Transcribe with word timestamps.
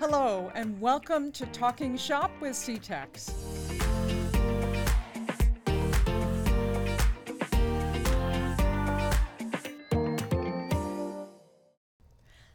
Hello, 0.00 0.50
and 0.54 0.80
welcome 0.80 1.30
to 1.32 1.44
Talking 1.44 1.94
Shop 1.94 2.30
with 2.40 2.52
CTECS. 2.52 3.34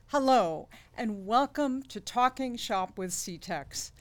Hello, 0.08 0.70
and 0.97 1.28
welcome 1.28 1.84
to 1.84 2.00
Talking 2.00 2.58
Shop 2.58 2.98
with 2.98 3.12
CTECS. 3.12 3.91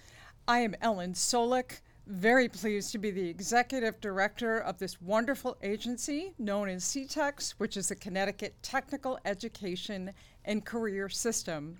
I 0.48 0.60
am 0.60 0.74
Ellen 0.80 1.12
Solek, 1.12 1.82
very 2.06 2.48
pleased 2.48 2.92
to 2.92 2.98
be 2.98 3.10
the 3.10 3.28
executive 3.28 4.00
director 4.00 4.58
of 4.58 4.78
this 4.78 5.02
wonderful 5.02 5.58
agency 5.62 6.32
known 6.38 6.70
as 6.70 6.84
CTECS, 6.84 7.56
which 7.58 7.76
is 7.76 7.88
the 7.88 7.96
Connecticut 7.96 8.54
Technical 8.62 9.18
Education 9.26 10.12
and 10.46 10.64
Career 10.64 11.10
System. 11.10 11.76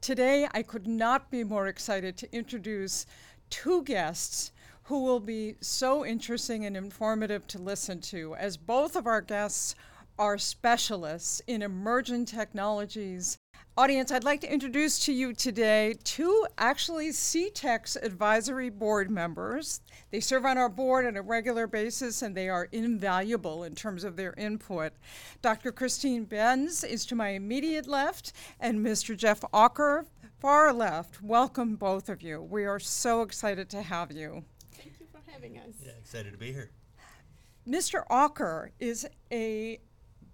Today, 0.00 0.46
I 0.52 0.62
could 0.62 0.86
not 0.86 1.30
be 1.30 1.42
more 1.42 1.66
excited 1.66 2.16
to 2.18 2.36
introduce 2.36 3.06
two 3.50 3.82
guests 3.82 4.52
who 4.84 5.02
will 5.02 5.20
be 5.20 5.56
so 5.60 6.04
interesting 6.06 6.64
and 6.64 6.76
informative 6.76 7.46
to 7.48 7.58
listen 7.58 8.00
to, 8.00 8.36
as 8.36 8.56
both 8.56 8.94
of 8.94 9.06
our 9.06 9.20
guests 9.20 9.74
are 10.18 10.38
specialists 10.38 11.42
in 11.46 11.60
emerging 11.62 12.24
technologies. 12.26 13.38
Audience, 13.78 14.10
I'd 14.10 14.24
like 14.24 14.40
to 14.40 14.50
introduce 14.50 15.04
to 15.04 15.12
you 15.12 15.34
today 15.34 15.96
two 16.02 16.46
actually 16.56 17.10
CTECS 17.10 18.02
advisory 18.02 18.70
board 18.70 19.10
members. 19.10 19.82
They 20.10 20.20
serve 20.20 20.46
on 20.46 20.56
our 20.56 20.70
board 20.70 21.04
on 21.04 21.18
a 21.18 21.20
regular 21.20 21.66
basis 21.66 22.22
and 22.22 22.34
they 22.34 22.48
are 22.48 22.70
invaluable 22.72 23.64
in 23.64 23.74
terms 23.74 24.02
of 24.02 24.16
their 24.16 24.32
input. 24.38 24.94
Dr. 25.42 25.72
Christine 25.72 26.24
Benz 26.24 26.84
is 26.84 27.04
to 27.04 27.14
my 27.14 27.28
immediate 27.28 27.86
left, 27.86 28.32
and 28.60 28.78
Mr. 28.78 29.14
Jeff 29.14 29.42
Auker, 29.52 30.06
far 30.38 30.72
left. 30.72 31.20
Welcome, 31.20 31.76
both 31.76 32.08
of 32.08 32.22
you. 32.22 32.40
We 32.40 32.64
are 32.64 32.80
so 32.80 33.20
excited 33.20 33.68
to 33.68 33.82
have 33.82 34.10
you. 34.10 34.42
Thank 34.72 34.94
you 34.98 35.06
for 35.12 35.20
having 35.30 35.58
us. 35.58 35.74
Yeah, 35.84 35.92
excited 36.00 36.32
to 36.32 36.38
be 36.38 36.50
here. 36.50 36.70
Mr. 37.68 38.06
Auker 38.08 38.70
is 38.80 39.06
a 39.30 39.80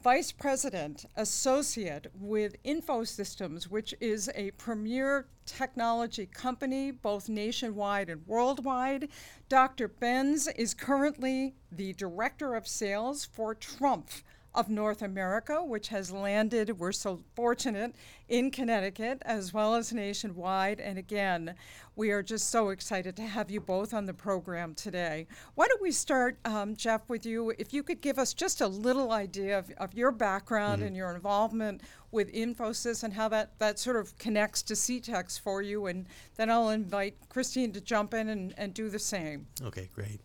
Vice 0.02 0.32
President 0.32 1.04
Associate 1.14 2.08
with 2.18 2.60
InfoSystems, 2.64 3.68
which 3.68 3.94
is 4.00 4.28
a 4.34 4.50
premier 4.52 5.28
technology 5.46 6.26
company, 6.26 6.90
both 6.90 7.28
nationwide 7.28 8.10
and 8.10 8.26
worldwide. 8.26 9.08
Dr. 9.48 9.86
Benz 9.86 10.48
is 10.48 10.74
currently 10.74 11.54
the 11.70 11.92
Director 11.92 12.56
of 12.56 12.66
Sales 12.66 13.24
for 13.24 13.54
Trumpf 13.54 14.24
of 14.54 14.68
North 14.68 15.02
America, 15.02 15.62
which 15.64 15.88
has 15.88 16.10
landed, 16.10 16.78
we're 16.78 16.92
so 16.92 17.20
fortunate, 17.34 17.94
in 18.28 18.50
Connecticut 18.50 19.18
as 19.22 19.52
well 19.52 19.74
as 19.74 19.92
nationwide. 19.92 20.80
And 20.80 20.98
again, 20.98 21.54
we 21.96 22.10
are 22.10 22.22
just 22.22 22.50
so 22.50 22.70
excited 22.70 23.16
to 23.16 23.22
have 23.22 23.50
you 23.50 23.60
both 23.60 23.92
on 23.92 24.06
the 24.06 24.14
program 24.14 24.74
today. 24.74 25.26
Why 25.54 25.66
don't 25.68 25.82
we 25.82 25.92
start, 25.92 26.38
um, 26.44 26.76
Jeff, 26.76 27.08
with 27.08 27.26
you? 27.26 27.52
If 27.58 27.72
you 27.74 27.82
could 27.82 28.00
give 28.00 28.18
us 28.18 28.32
just 28.34 28.60
a 28.60 28.68
little 28.68 29.12
idea 29.12 29.58
of, 29.58 29.70
of 29.78 29.94
your 29.94 30.12
background 30.12 30.62
Mm-hmm. 30.62 30.86
and 30.86 30.96
your 30.96 31.14
involvement 31.14 31.82
with 32.10 32.32
Infosys 32.32 33.02
and 33.02 33.12
how 33.12 33.28
that, 33.28 33.58
that 33.58 33.78
sort 33.78 33.96
of 33.96 34.16
connects 34.18 34.62
to 34.62 34.74
CTECS 34.74 35.40
for 35.40 35.60
you. 35.62 35.86
And 35.86 36.06
then 36.36 36.50
I'll 36.50 36.70
invite 36.70 37.16
Christine 37.28 37.72
to 37.72 37.80
jump 37.80 38.14
in 38.14 38.28
and, 38.28 38.54
and 38.56 38.72
do 38.72 38.88
the 38.88 38.98
same. 38.98 39.46
Okay, 39.62 39.88
great. 39.94 40.20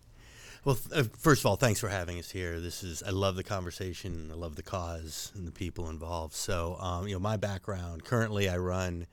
Well, 0.67 0.77
uh, 0.93 1.03
first 1.17 1.43
of 1.43 1.45
all, 1.45 1.55
thanks 1.55 1.79
for 1.79 1.87
having 1.87 2.19
us 2.19 2.29
here. 2.29 2.59
This 2.59 2.83
is 2.83 3.01
I 3.01 3.11
love 3.11 3.37
the 3.37 3.43
conversation, 3.45 4.29
I 4.29 4.35
love 4.35 4.57
the 4.57 4.63
cause 4.63 5.31
and 5.33 5.47
the 5.47 5.51
people 5.53 5.87
involved. 5.87 6.33
So, 6.33 6.75
um, 6.81 7.07
you 7.07 7.13
know, 7.13 7.21
my 7.21 7.37
background 7.37 8.03
currently, 8.03 8.49
I 8.49 8.57
run 8.57 9.07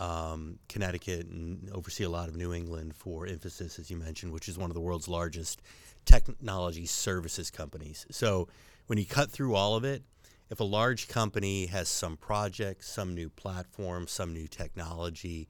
um, 0.00 0.58
Connecticut 0.68 1.28
and 1.28 1.70
oversee 1.70 2.02
a 2.02 2.08
lot 2.08 2.28
of 2.28 2.34
New 2.34 2.52
England 2.52 2.96
for 2.96 3.24
Infosys, 3.24 3.78
as 3.78 3.88
you 3.88 3.96
mentioned, 3.96 4.32
which 4.32 4.48
is 4.48 4.58
one 4.58 4.68
of 4.68 4.74
the 4.74 4.80
world's 4.80 5.06
largest 5.06 5.62
technology 6.06 6.86
services 6.86 7.52
companies. 7.52 8.04
So, 8.10 8.48
when 8.88 8.98
you 8.98 9.06
cut 9.06 9.30
through 9.30 9.54
all 9.54 9.76
of 9.76 9.84
it, 9.84 10.02
if 10.50 10.58
a 10.58 10.64
large 10.64 11.06
company 11.06 11.66
has 11.66 11.88
some 11.88 12.16
project, 12.16 12.84
some 12.84 13.14
new 13.14 13.28
platform, 13.28 14.08
some 14.08 14.32
new 14.32 14.48
technology 14.48 15.46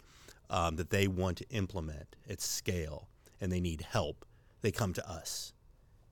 um, 0.50 0.76
that 0.76 0.90
they 0.90 1.08
want 1.08 1.38
to 1.38 1.48
implement 1.48 2.14
at 2.28 2.42
scale, 2.42 3.08
and 3.40 3.50
they 3.50 3.60
need 3.60 3.80
help, 3.80 4.26
they 4.66 4.72
come 4.72 4.92
to 4.92 5.08
us 5.08 5.52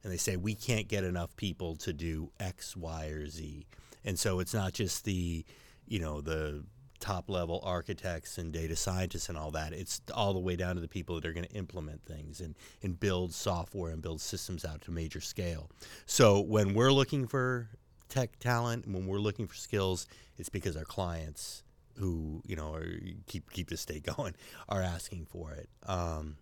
and 0.05 0.13
they 0.13 0.17
say 0.17 0.37
we 0.37 0.55
can't 0.55 0.87
get 0.87 1.03
enough 1.03 1.35
people 1.35 1.75
to 1.75 1.93
do 1.93 2.31
X, 2.39 2.77
Y, 2.77 3.07
or 3.07 3.27
Z. 3.27 3.67
And 4.05 4.17
so 4.17 4.39
it's 4.39 4.55
not 4.55 4.73
just 4.73 5.05
the, 5.05 5.45
you 5.89 5.99
know, 5.99 6.21
the 6.21 6.63
top 7.01 7.29
level 7.29 7.61
architects 7.65 8.39
and 8.39 8.53
data 8.53 8.77
scientists 8.77 9.29
and 9.29 9.37
all 9.37 9.51
that. 9.51 9.73
It's 9.73 10.01
all 10.15 10.33
the 10.35 10.39
way 10.39 10.55
down 10.55 10.77
to 10.77 10.81
the 10.81 10.87
people 10.87 11.17
that 11.17 11.27
are 11.27 11.33
going 11.33 11.49
to 11.49 11.55
implement 11.55 12.05
things 12.05 12.41
and, 12.41 12.55
and 12.81 12.99
build 13.01 13.35
software 13.35 13.91
and 13.91 14.01
build 14.01 14.21
systems 14.21 14.65
out 14.65 14.83
to 14.83 14.93
major 14.93 15.21
scale. 15.21 15.69
So 16.07 16.41
when 16.41 16.75
we're 16.75 16.93
looking 16.93 17.27
for 17.27 17.71
tech 18.09 18.39
talent, 18.39 18.85
and 18.85 18.95
when 18.95 19.09
we're 19.09 19.19
looking 19.19 19.49
for 19.49 19.57
skills, 19.57 20.07
it's 20.39 20.49
because 20.49 20.77
our 20.77 20.85
clients 20.85 21.65
who, 21.99 22.41
you 22.47 22.55
know, 22.55 22.73
are, 22.73 22.87
keep 23.27 23.51
keep 23.51 23.69
the 23.69 23.77
state 23.77 24.05
going 24.17 24.37
are 24.69 24.81
asking 24.81 25.27
for 25.27 25.51
it. 25.51 25.69
Um, 25.87 26.37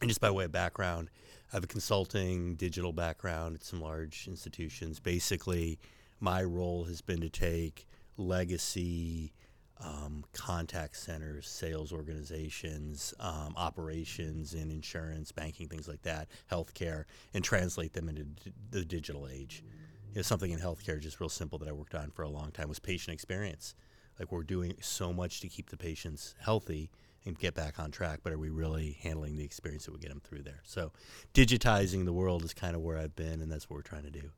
and 0.00 0.10
just 0.10 0.20
by 0.20 0.30
way 0.30 0.44
of 0.44 0.52
background, 0.52 1.10
I 1.52 1.56
have 1.56 1.64
a 1.64 1.68
consulting 1.68 2.56
digital 2.56 2.92
background 2.92 3.54
at 3.54 3.64
some 3.64 3.80
large 3.80 4.26
institutions. 4.26 4.98
Basically, 4.98 5.78
my 6.18 6.42
role 6.42 6.84
has 6.84 7.00
been 7.00 7.20
to 7.20 7.28
take 7.28 7.86
legacy 8.16 9.32
um, 9.78 10.24
contact 10.32 10.96
centers, 10.96 11.46
sales 11.46 11.92
organizations, 11.92 13.14
um, 13.20 13.54
operations 13.56 14.54
in 14.54 14.70
insurance, 14.70 15.30
banking, 15.32 15.68
things 15.68 15.86
like 15.86 16.02
that, 16.02 16.28
healthcare, 16.50 17.04
and 17.34 17.44
translate 17.44 17.92
them 17.92 18.08
into 18.08 18.24
d- 18.24 18.52
the 18.70 18.84
digital 18.84 19.28
age. 19.28 19.62
You 20.10 20.16
know, 20.16 20.22
something 20.22 20.50
in 20.50 20.58
healthcare 20.58 20.98
just 20.98 21.20
real 21.20 21.28
simple 21.28 21.58
that 21.58 21.68
I 21.68 21.72
worked 21.72 21.94
on 21.94 22.10
for 22.10 22.22
a 22.22 22.28
long 22.28 22.50
time 22.52 22.68
was 22.68 22.78
patient 22.78 23.12
experience. 23.14 23.74
Like 24.18 24.32
we're 24.32 24.44
doing 24.44 24.74
so 24.80 25.12
much 25.12 25.40
to 25.40 25.48
keep 25.48 25.68
the 25.68 25.76
patients 25.76 26.34
healthy 26.40 26.90
and 27.26 27.38
get 27.38 27.54
back 27.54 27.78
on 27.78 27.90
track, 27.90 28.20
but 28.22 28.32
are 28.32 28.38
we 28.38 28.50
really 28.50 28.96
handling 29.02 29.36
the 29.36 29.44
experience 29.44 29.84
that 29.84 29.90
would 29.90 30.00
get 30.00 30.10
them 30.10 30.20
through 30.20 30.42
there? 30.42 30.60
So, 30.64 30.92
digitizing 31.34 32.04
the 32.04 32.12
world 32.12 32.44
is 32.44 32.54
kind 32.54 32.76
of 32.76 32.82
where 32.82 32.96
I've 32.96 33.16
been, 33.16 33.40
and 33.40 33.50
that's 33.50 33.68
what 33.68 33.76
we're 33.76 33.82
trying 33.82 34.04
to 34.04 34.10
do, 34.10 34.30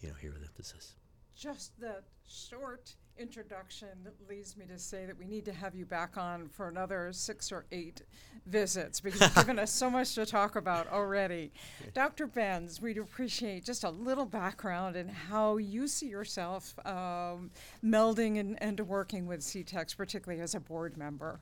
you 0.00 0.08
know, 0.08 0.14
here 0.20 0.32
with 0.32 0.42
Infosys. 0.42 0.92
Just 1.34 1.78
that 1.80 2.04
short 2.26 2.94
introduction 3.18 3.88
leads 4.28 4.56
me 4.56 4.64
to 4.66 4.78
say 4.78 5.06
that 5.06 5.18
we 5.18 5.26
need 5.26 5.44
to 5.44 5.52
have 5.52 5.74
you 5.74 5.84
back 5.84 6.16
on 6.16 6.48
for 6.48 6.68
another 6.68 7.10
six 7.12 7.50
or 7.50 7.64
eight 7.72 8.02
visits 8.46 9.00
because 9.00 9.20
you've 9.20 9.34
given 9.34 9.58
us 9.58 9.72
so 9.72 9.90
much 9.90 10.14
to 10.14 10.24
talk 10.24 10.56
about 10.56 10.90
already. 10.92 11.52
Dr. 11.94 12.26
Benz, 12.26 12.80
we'd 12.80 12.98
appreciate 12.98 13.64
just 13.64 13.84
a 13.84 13.90
little 13.90 14.26
background 14.26 14.96
in 14.96 15.08
how 15.08 15.56
you 15.56 15.88
see 15.88 16.06
yourself 16.08 16.74
um, 16.86 17.50
melding 17.84 18.38
and, 18.38 18.60
and 18.62 18.78
working 18.80 19.26
with 19.26 19.40
CTECS, 19.40 19.96
particularly 19.96 20.40
as 20.40 20.54
a 20.54 20.60
board 20.60 20.96
member. 20.96 21.40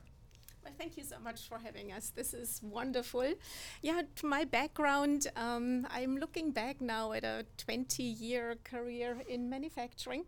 Well, 0.67 0.75
thank 0.77 0.97
you 0.97 1.05
so 1.05 1.15
much 1.23 1.47
for 1.47 1.59
having 1.59 1.93
us. 1.93 2.09
This 2.09 2.33
is 2.33 2.59
wonderful. 2.61 3.35
Yeah, 3.81 4.01
my 4.21 4.43
background, 4.43 5.27
um, 5.37 5.87
I'm 5.89 6.17
looking 6.17 6.51
back 6.51 6.81
now 6.81 7.13
at 7.13 7.23
a 7.23 7.45
20 7.55 8.03
year 8.03 8.57
career 8.65 9.21
in 9.29 9.49
manufacturing. 9.49 10.25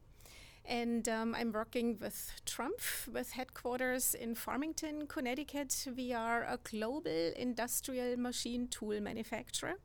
And 0.63 1.09
um, 1.09 1.35
I'm 1.35 1.51
working 1.51 1.97
with 1.99 2.31
Trumpf, 2.45 3.09
with 3.09 3.31
headquarters 3.31 4.13
in 4.13 4.33
Farmington, 4.33 5.07
Connecticut. 5.07 5.75
We 5.97 6.13
are 6.13 6.43
a 6.43 6.57
global 6.63 7.33
industrial 7.35 8.15
machine 8.17 8.69
tool 8.69 9.01
manufacturer. 9.01 9.75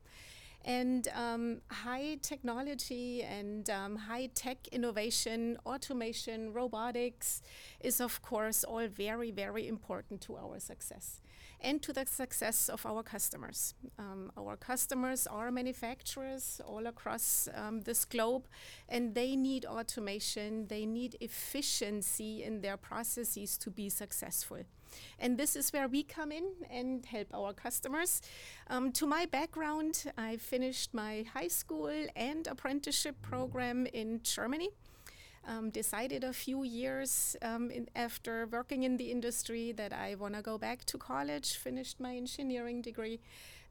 And 0.65 1.07
um, 1.13 1.61
high 1.69 2.17
technology 2.23 3.21
and 3.21 3.69
um, 3.69 3.95
high 3.95 4.29
tech 4.33 4.67
innovation, 4.71 5.57
automation, 5.63 6.53
robotics 6.53 7.43
is, 7.79 8.01
of 8.01 8.21
course, 8.23 8.63
all 8.63 8.87
very, 8.87 9.29
very 9.29 9.67
important 9.67 10.21
to 10.21 10.37
our 10.37 10.59
success 10.59 11.21
and 11.65 11.81
to 11.81 11.91
the 11.91 12.05
success 12.05 12.69
of 12.69 12.85
our 12.85 13.01
customers. 13.01 13.73
Um, 13.97 14.31
our 14.37 14.55
customers 14.55 15.25
are 15.25 15.51
manufacturers 15.51 16.61
all 16.65 16.85
across 16.85 17.49
um, 17.55 17.81
this 17.81 18.05
globe, 18.05 18.47
and 18.87 19.15
they 19.15 19.35
need 19.35 19.65
automation, 19.65 20.67
they 20.67 20.85
need 20.85 21.17
efficiency 21.19 22.43
in 22.43 22.61
their 22.61 22.77
processes 22.77 23.57
to 23.57 23.71
be 23.71 23.89
successful. 23.89 24.59
And 25.19 25.37
this 25.37 25.55
is 25.55 25.73
where 25.73 25.87
we 25.87 26.03
come 26.03 26.31
in 26.31 26.45
and 26.69 27.03
help 27.05 27.33
our 27.33 27.51
customers. 27.51 28.21
Um, 28.69 28.91
to 28.93 29.07
my 29.07 29.25
background, 29.25 30.03
I 30.17 30.37
finished 30.37 30.93
my 30.93 31.25
high 31.33 31.49
school 31.49 31.91
and 32.15 32.45
apprenticeship 32.47 33.21
program 33.23 33.87
in 33.87 34.21
Germany. 34.23 34.69
Um, 35.47 35.69
decided 35.69 36.23
a 36.23 36.33
few 36.33 36.63
years 36.63 37.35
um, 37.43 37.69
in 37.69 37.87
after 37.95 38.47
working 38.47 38.81
in 38.81 38.97
the 38.97 39.11
industry 39.11 39.71
that 39.73 39.93
I 39.93 40.15
want 40.15 40.33
to 40.33 40.41
go 40.41 40.57
back 40.57 40.85
to 40.85 40.97
college, 40.97 41.55
finished 41.57 41.99
my 41.99 42.15
engineering 42.15 42.81
degree. 42.81 43.19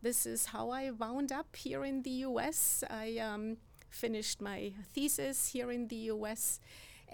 This 0.00 0.24
is 0.24 0.46
how 0.46 0.70
I 0.70 0.92
wound 0.92 1.32
up 1.32 1.56
here 1.56 1.84
in 1.84 2.02
the 2.02 2.22
US. 2.28 2.84
I 2.88 3.18
um, 3.18 3.56
finished 3.90 4.40
my 4.40 4.72
thesis 4.94 5.48
here 5.48 5.72
in 5.72 5.88
the 5.88 6.10
US 6.14 6.60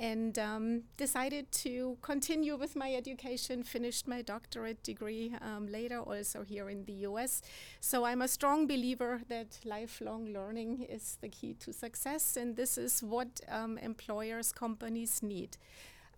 and 0.01 0.39
um, 0.39 0.83
decided 0.97 1.53
to 1.53 1.99
continue 2.01 2.57
with 2.57 2.75
my 2.75 2.95
education, 2.95 3.63
finished 3.63 4.09
my 4.09 4.23
doctorate 4.23 4.83
degree 4.83 5.35
um, 5.43 5.71
later, 5.71 6.01
also 6.01 6.43
here 6.43 6.71
in 6.71 6.87
the 6.87 7.05
US. 7.09 7.43
So 7.81 8.07
I'm 8.07 8.23
a 8.23 8.29
strong 8.29 8.67
believer 8.67 9.21
that 9.29 9.59
lifelong 9.63 10.33
learning 10.33 10.87
is 10.89 11.19
the 11.21 11.29
key 11.29 11.53
to 11.61 11.73
success, 11.75 12.39
and 12.39 12.57
this 12.57 12.79
is 12.79 13.03
what 13.03 13.43
um, 13.47 13.77
employers, 13.77 14.53
companies 14.53 15.23
need. 15.23 15.59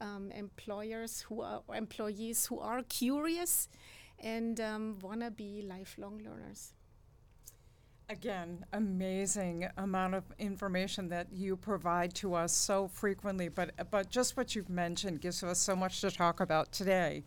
Um, 0.00 0.30
employers 0.30 1.22
who 1.22 1.42
are 1.42 1.62
employees 1.74 2.46
who 2.46 2.60
are 2.60 2.82
curious 2.84 3.68
and 4.20 4.60
um, 4.60 4.98
want 5.02 5.22
to 5.22 5.32
be 5.32 5.60
lifelong 5.68 6.22
learners. 6.24 6.72
Again, 8.10 8.66
amazing 8.74 9.68
amount 9.78 10.14
of 10.14 10.24
information 10.38 11.08
that 11.08 11.28
you 11.32 11.56
provide 11.56 12.12
to 12.16 12.34
us 12.34 12.52
so 12.52 12.88
frequently, 12.88 13.48
but 13.48 13.70
but 13.90 14.10
just 14.10 14.36
what 14.36 14.54
you've 14.54 14.68
mentioned 14.68 15.22
gives 15.22 15.42
us 15.42 15.58
so 15.58 15.74
much 15.74 16.00
to 16.02 16.10
talk 16.10 16.40
about 16.40 16.72
today. 16.72 17.24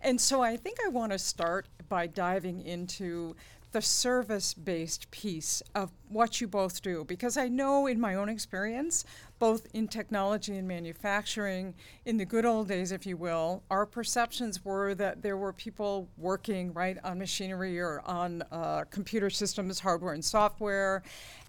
And 0.00 0.20
so 0.20 0.40
I 0.40 0.56
think 0.56 0.78
I 0.84 0.90
want 0.90 1.10
to 1.10 1.18
start 1.18 1.66
by 1.88 2.06
diving 2.06 2.60
into 2.60 3.34
the 3.72 3.82
service 3.82 4.54
based 4.54 5.10
piece 5.10 5.62
of 5.74 5.90
what 6.08 6.40
you 6.40 6.46
both 6.46 6.80
do 6.82 7.04
because 7.04 7.36
I 7.36 7.48
know 7.48 7.86
in 7.86 8.00
my 8.00 8.14
own 8.14 8.28
experience, 8.28 9.04
both 9.38 9.66
in 9.72 9.88
technology 9.88 10.56
and 10.56 10.66
manufacturing, 10.66 11.74
in 12.04 12.16
the 12.16 12.24
good 12.24 12.44
old 12.44 12.68
days, 12.68 12.92
if 12.92 13.06
you 13.06 13.16
will, 13.16 13.62
our 13.70 13.86
perceptions 13.86 14.64
were 14.64 14.94
that 14.94 15.22
there 15.22 15.36
were 15.36 15.52
people 15.52 16.08
working 16.16 16.72
right 16.72 16.98
on 17.04 17.18
machinery 17.18 17.78
or 17.78 18.02
on 18.04 18.42
uh, 18.50 18.84
computer 18.90 19.30
systems, 19.30 19.80
hardware 19.80 20.14
and 20.14 20.24
software, 20.24 21.02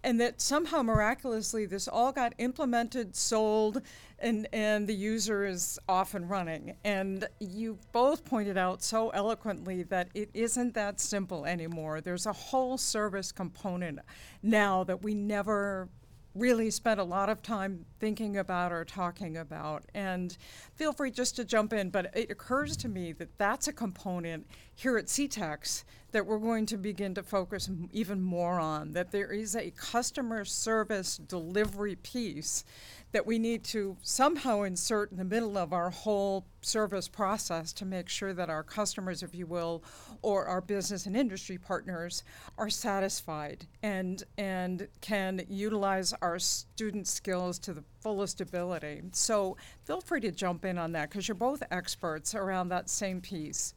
and 0.03 0.19
that 0.19 0.39
somehow 0.39 0.81
miraculously 0.81 1.65
this 1.65 1.88
all 1.88 2.12
got 2.12 2.33
implemented, 2.38 3.15
sold, 3.15 3.81
and, 4.19 4.47
and 4.53 4.88
the 4.88 4.94
user 4.94 5.45
is 5.45 5.80
off 5.88 6.13
and 6.13 6.30
running. 6.30 6.75
And 6.83 7.27
you 7.39 7.77
both 7.92 8.25
pointed 8.25 8.57
out 8.57 8.83
so 8.83 9.09
eloquently 9.09 9.83
that 9.83 10.09
it 10.13 10.30
isn't 10.33 10.74
that 10.74 11.00
simple 11.00 11.45
anymore. 11.45 12.01
There's 12.01 12.25
a 12.25 12.33
whole 12.33 12.77
service 12.77 13.31
component 13.31 14.00
now 14.44 14.83
that 14.85 15.01
we 15.01 15.13
never 15.13 15.89
really 16.35 16.69
spent 16.69 16.99
a 16.99 17.03
lot 17.03 17.29
of 17.29 17.41
time 17.41 17.85
thinking 17.99 18.37
about 18.37 18.71
or 18.71 18.85
talking 18.85 19.37
about. 19.37 19.83
And 19.93 20.35
feel 20.75 20.93
free 20.93 21.11
just 21.11 21.35
to 21.37 21.45
jump 21.45 21.73
in, 21.73 21.89
but 21.89 22.11
it 22.15 22.29
occurs 22.29 22.77
to 22.77 22.87
me 22.89 23.11
that 23.13 23.37
that's 23.37 23.67
a 23.67 23.73
component 23.73 24.47
here 24.75 24.97
at 24.97 25.05
CTECS 25.05 25.83
that 26.11 26.25
we're 26.25 26.39
going 26.39 26.65
to 26.67 26.77
begin 26.77 27.13
to 27.15 27.23
focus 27.23 27.69
m- 27.69 27.89
even 27.91 28.21
more 28.21 28.59
on, 28.59 28.94
that 28.94 29.11
there 29.11 29.31
is 29.31 29.56
a 29.56 29.71
customer 29.71 30.44
service 30.45 31.17
delivery 31.17 31.95
piece 31.95 32.63
that 33.11 33.25
we 33.25 33.39
need 33.39 33.63
to 33.63 33.97
somehow 34.01 34.61
insert 34.61 35.11
in 35.11 35.17
the 35.17 35.23
middle 35.23 35.57
of 35.57 35.73
our 35.73 35.89
whole 35.89 36.45
service 36.61 37.07
process 37.07 37.73
to 37.73 37.85
make 37.85 38.07
sure 38.07 38.33
that 38.33 38.50
our 38.50 38.63
customers, 38.63 39.23
if 39.23 39.33
you 39.33 39.47
will, 39.47 39.83
or 40.21 40.45
our 40.45 40.61
business 40.61 41.06
and 41.06 41.17
industry 41.17 41.57
partners 41.57 42.23
are 42.57 42.69
satisfied 42.69 43.65
and 43.81 44.23
and 44.38 44.88
can 45.01 45.41
utilize 45.50 46.13
our 46.21 46.38
student 46.38 47.07
skills 47.07 47.57
to 47.57 47.73
the 47.73 47.83
fullest 48.01 48.41
ability. 48.41 49.01
So 49.13 49.57
feel 49.85 50.01
free 50.01 50.21
to 50.21 50.31
jump 50.31 50.65
in 50.65 50.77
on 50.77 50.91
that 50.91 51.09
because 51.09 51.27
you're 51.27 51.35
both 51.35 51.63
experts 51.71 52.35
around 52.35 52.69
that 52.69 52.89
same 52.89 53.21
piece. 53.21 53.73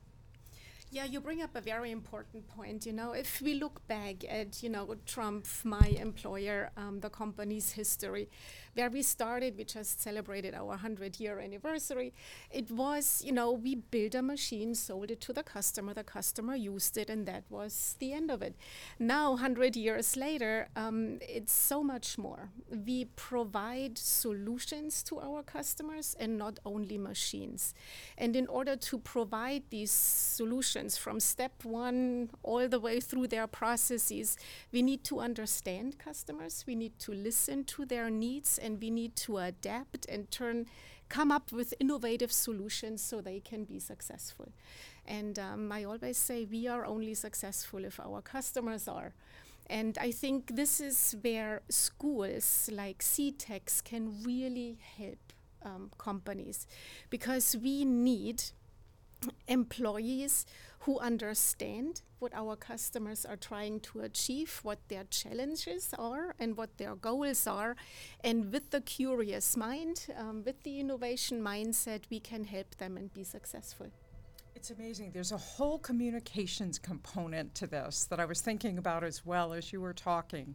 Yeah, 0.92 1.04
you 1.06 1.20
bring 1.20 1.40
up 1.40 1.56
a 1.56 1.62
very 1.62 1.90
important 1.90 2.46
point. 2.48 2.84
You 2.84 2.92
know, 2.92 3.12
if 3.12 3.40
we 3.40 3.54
look 3.54 3.86
back 3.88 4.24
at, 4.28 4.62
you 4.62 4.68
know, 4.68 4.94
Trumpf, 5.06 5.64
my 5.64 5.86
employer, 5.98 6.70
um, 6.76 7.00
the 7.00 7.08
company's 7.08 7.72
history, 7.72 8.28
where 8.74 8.90
we 8.90 9.02
started, 9.02 9.56
we 9.56 9.64
just 9.64 10.00
celebrated 10.00 10.54
our 10.54 10.66
100 10.66 11.20
year 11.20 11.38
anniversary. 11.38 12.12
It 12.50 12.70
was, 12.70 13.22
you 13.24 13.32
know, 13.32 13.52
we 13.52 13.74
built 13.74 14.14
a 14.14 14.22
machine, 14.22 14.74
sold 14.74 15.10
it 15.10 15.20
to 15.22 15.32
the 15.32 15.42
customer, 15.42 15.94
the 15.94 16.04
customer 16.04 16.54
used 16.54 16.96
it, 16.96 17.10
and 17.10 17.26
that 17.26 17.44
was 17.50 17.96
the 17.98 18.12
end 18.12 18.30
of 18.30 18.42
it. 18.42 18.54
Now, 18.98 19.30
100 19.32 19.76
years 19.76 20.16
later, 20.16 20.68
um, 20.76 21.18
it's 21.20 21.52
so 21.52 21.82
much 21.82 22.18
more. 22.18 22.50
We 22.70 23.06
provide 23.16 23.98
solutions 23.98 25.02
to 25.04 25.20
our 25.20 25.42
customers 25.42 26.16
and 26.18 26.38
not 26.38 26.58
only 26.64 26.98
machines. 26.98 27.74
And 28.16 28.34
in 28.36 28.46
order 28.46 28.76
to 28.76 28.98
provide 28.98 29.64
these 29.70 29.90
solutions, 29.90 30.96
from 30.96 31.20
step 31.20 31.64
one 31.64 32.30
all 32.42 32.68
the 32.68 32.78
way 32.80 33.00
through 33.00 33.26
their 33.26 33.46
processes. 33.46 34.36
We 34.72 34.82
need 34.82 35.04
to 35.04 35.20
understand 35.20 35.98
customers, 35.98 36.64
we 36.66 36.74
need 36.74 36.98
to 37.00 37.12
listen 37.12 37.64
to 37.64 37.84
their 37.84 38.10
needs, 38.10 38.58
and 38.62 38.80
we 38.80 38.90
need 38.90 39.16
to 39.16 39.38
adapt 39.38 40.06
and 40.06 40.30
turn, 40.30 40.66
come 41.08 41.30
up 41.30 41.52
with 41.52 41.74
innovative 41.80 42.32
solutions 42.32 43.02
so 43.02 43.20
they 43.20 43.40
can 43.40 43.64
be 43.64 43.78
successful. 43.78 44.48
And 45.06 45.38
um, 45.38 45.72
I 45.72 45.84
always 45.84 46.16
say 46.16 46.46
we 46.50 46.68
are 46.68 46.84
only 46.86 47.14
successful 47.14 47.84
if 47.84 47.98
our 47.98 48.22
customers 48.22 48.86
are. 48.88 49.12
And 49.66 49.96
I 49.98 50.10
think 50.10 50.56
this 50.56 50.80
is 50.80 51.16
where 51.22 51.62
schools 51.68 52.68
like 52.72 52.98
CTECS 52.98 53.84
can 53.84 54.22
really 54.24 54.78
help 54.96 55.32
um, 55.64 55.90
companies 55.98 56.66
because 57.10 57.56
we 57.62 57.84
need 57.84 58.42
employees 59.46 60.46
who 60.80 60.98
understand 60.98 62.02
what 62.22 62.32
our 62.34 62.54
customers 62.54 63.26
are 63.26 63.36
trying 63.36 63.80
to 63.80 64.00
achieve, 64.00 64.60
what 64.62 64.78
their 64.88 65.02
challenges 65.10 65.92
are, 65.98 66.36
and 66.38 66.56
what 66.56 66.78
their 66.78 66.94
goals 66.94 67.46
are. 67.48 67.74
And 68.22 68.52
with 68.52 68.70
the 68.70 68.80
curious 68.80 69.56
mind, 69.56 70.06
um, 70.16 70.44
with 70.46 70.62
the 70.62 70.78
innovation 70.78 71.42
mindset, 71.42 72.02
we 72.10 72.20
can 72.20 72.44
help 72.44 72.76
them 72.76 72.96
and 72.96 73.12
be 73.12 73.24
successful. 73.24 73.90
It's 74.62 74.70
amazing. 74.70 75.10
There's 75.12 75.32
a 75.32 75.36
whole 75.36 75.76
communications 75.80 76.78
component 76.78 77.52
to 77.56 77.66
this 77.66 78.04
that 78.04 78.20
I 78.20 78.24
was 78.24 78.40
thinking 78.40 78.78
about 78.78 79.02
as 79.02 79.26
well 79.26 79.52
as 79.52 79.72
you 79.72 79.80
were 79.80 79.92
talking. 79.92 80.54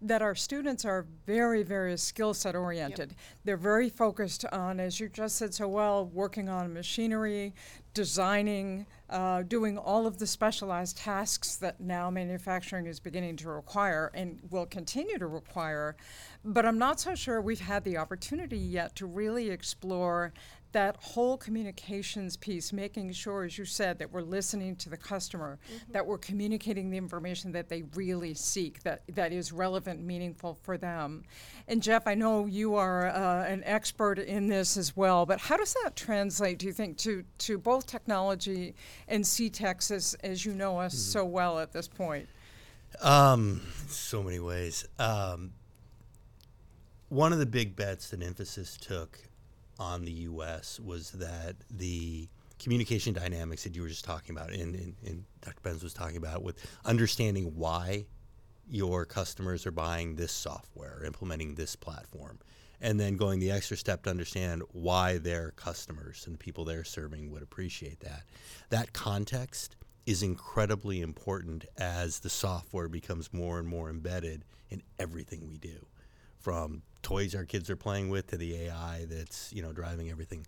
That 0.00 0.22
our 0.22 0.36
students 0.36 0.84
are 0.84 1.06
very, 1.26 1.64
very 1.64 1.98
skill 1.98 2.34
set 2.34 2.54
oriented. 2.54 3.10
Yep. 3.10 3.18
They're 3.42 3.56
very 3.56 3.88
focused 3.88 4.44
on, 4.52 4.78
as 4.78 5.00
you 5.00 5.08
just 5.08 5.34
said 5.34 5.54
so 5.54 5.66
well, 5.66 6.06
working 6.06 6.48
on 6.48 6.72
machinery, 6.72 7.52
designing, 7.94 8.86
uh, 9.10 9.42
doing 9.42 9.76
all 9.76 10.06
of 10.06 10.18
the 10.20 10.26
specialized 10.28 10.96
tasks 10.96 11.56
that 11.56 11.80
now 11.80 12.10
manufacturing 12.10 12.86
is 12.86 13.00
beginning 13.00 13.34
to 13.38 13.48
require 13.48 14.12
and 14.14 14.38
will 14.50 14.66
continue 14.66 15.18
to 15.18 15.26
require. 15.26 15.96
But 16.44 16.64
I'm 16.64 16.78
not 16.78 17.00
so 17.00 17.16
sure 17.16 17.40
we've 17.40 17.58
had 17.58 17.82
the 17.82 17.96
opportunity 17.96 18.56
yet 18.56 18.94
to 18.96 19.06
really 19.06 19.50
explore 19.50 20.32
that 20.72 20.96
whole 21.00 21.36
communications 21.36 22.36
piece, 22.36 22.72
making 22.72 23.12
sure, 23.12 23.44
as 23.44 23.56
you 23.56 23.64
said, 23.64 23.98
that 23.98 24.12
we're 24.12 24.20
listening 24.20 24.76
to 24.76 24.90
the 24.90 24.96
customer, 24.96 25.58
mm-hmm. 25.66 25.92
that 25.92 26.06
we're 26.06 26.18
communicating 26.18 26.90
the 26.90 26.98
information 26.98 27.52
that 27.52 27.68
they 27.68 27.82
really 27.94 28.34
seek, 28.34 28.82
that, 28.82 29.02
that 29.14 29.32
is 29.32 29.52
relevant, 29.52 30.00
meaningful 30.00 30.58
for 30.62 30.76
them. 30.76 31.24
And 31.68 31.82
Jeff, 31.82 32.06
I 32.06 32.14
know 32.14 32.46
you 32.46 32.74
are 32.74 33.08
uh, 33.08 33.44
an 33.44 33.62
expert 33.64 34.18
in 34.18 34.48
this 34.48 34.76
as 34.76 34.96
well, 34.96 35.24
but 35.24 35.40
how 35.40 35.56
does 35.56 35.74
that 35.82 35.96
translate, 35.96 36.58
do 36.58 36.66
you 36.66 36.72
think, 36.72 36.98
to, 36.98 37.24
to 37.38 37.58
both 37.58 37.86
technology 37.86 38.74
and 39.08 39.24
CTECS 39.24 39.90
as, 39.90 40.14
as 40.22 40.44
you 40.44 40.52
know 40.52 40.78
us 40.78 40.94
mm-hmm. 40.94 41.18
so 41.18 41.24
well 41.24 41.58
at 41.58 41.72
this 41.72 41.88
point? 41.88 42.28
Um, 43.00 43.62
so 43.88 44.22
many 44.22 44.38
ways. 44.38 44.86
Um, 44.98 45.52
one 47.08 47.32
of 47.32 47.38
the 47.38 47.46
big 47.46 47.74
bets 47.74 48.10
that 48.10 48.20
Infosys 48.20 48.78
took 48.78 49.18
on 49.78 50.04
the 50.04 50.12
U.S. 50.12 50.80
was 50.80 51.10
that 51.12 51.56
the 51.70 52.28
communication 52.58 53.12
dynamics 53.12 53.64
that 53.64 53.74
you 53.74 53.82
were 53.82 53.88
just 53.88 54.04
talking 54.04 54.36
about, 54.36 54.50
and, 54.50 54.74
and, 54.74 54.94
and 55.06 55.24
Dr. 55.42 55.60
Benz 55.62 55.82
was 55.82 55.94
talking 55.94 56.16
about, 56.16 56.42
with 56.42 56.56
understanding 56.84 57.54
why 57.56 58.06
your 58.68 59.04
customers 59.04 59.66
are 59.66 59.70
buying 59.70 60.16
this 60.16 60.32
software, 60.32 61.02
implementing 61.04 61.54
this 61.54 61.76
platform, 61.76 62.38
and 62.80 62.98
then 62.98 63.16
going 63.16 63.38
the 63.38 63.50
extra 63.50 63.76
step 63.76 64.02
to 64.02 64.10
understand 64.10 64.62
why 64.72 65.18
their 65.18 65.52
customers 65.52 66.24
and 66.26 66.34
the 66.34 66.38
people 66.38 66.64
they're 66.64 66.84
serving 66.84 67.30
would 67.30 67.42
appreciate 67.42 68.00
that. 68.00 68.22
That 68.70 68.92
context 68.92 69.76
is 70.06 70.22
incredibly 70.22 71.00
important 71.00 71.64
as 71.76 72.20
the 72.20 72.30
software 72.30 72.88
becomes 72.88 73.32
more 73.32 73.58
and 73.58 73.68
more 73.68 73.90
embedded 73.90 74.44
in 74.70 74.82
everything 74.98 75.48
we 75.48 75.58
do 75.58 75.86
from 76.40 76.82
toys 77.02 77.34
our 77.34 77.44
kids 77.44 77.70
are 77.70 77.76
playing 77.76 78.08
with 78.08 78.26
to 78.28 78.36
the 78.36 78.54
AI 78.54 79.06
that's 79.08 79.52
you 79.52 79.62
know 79.62 79.72
driving 79.72 80.10
everything 80.10 80.46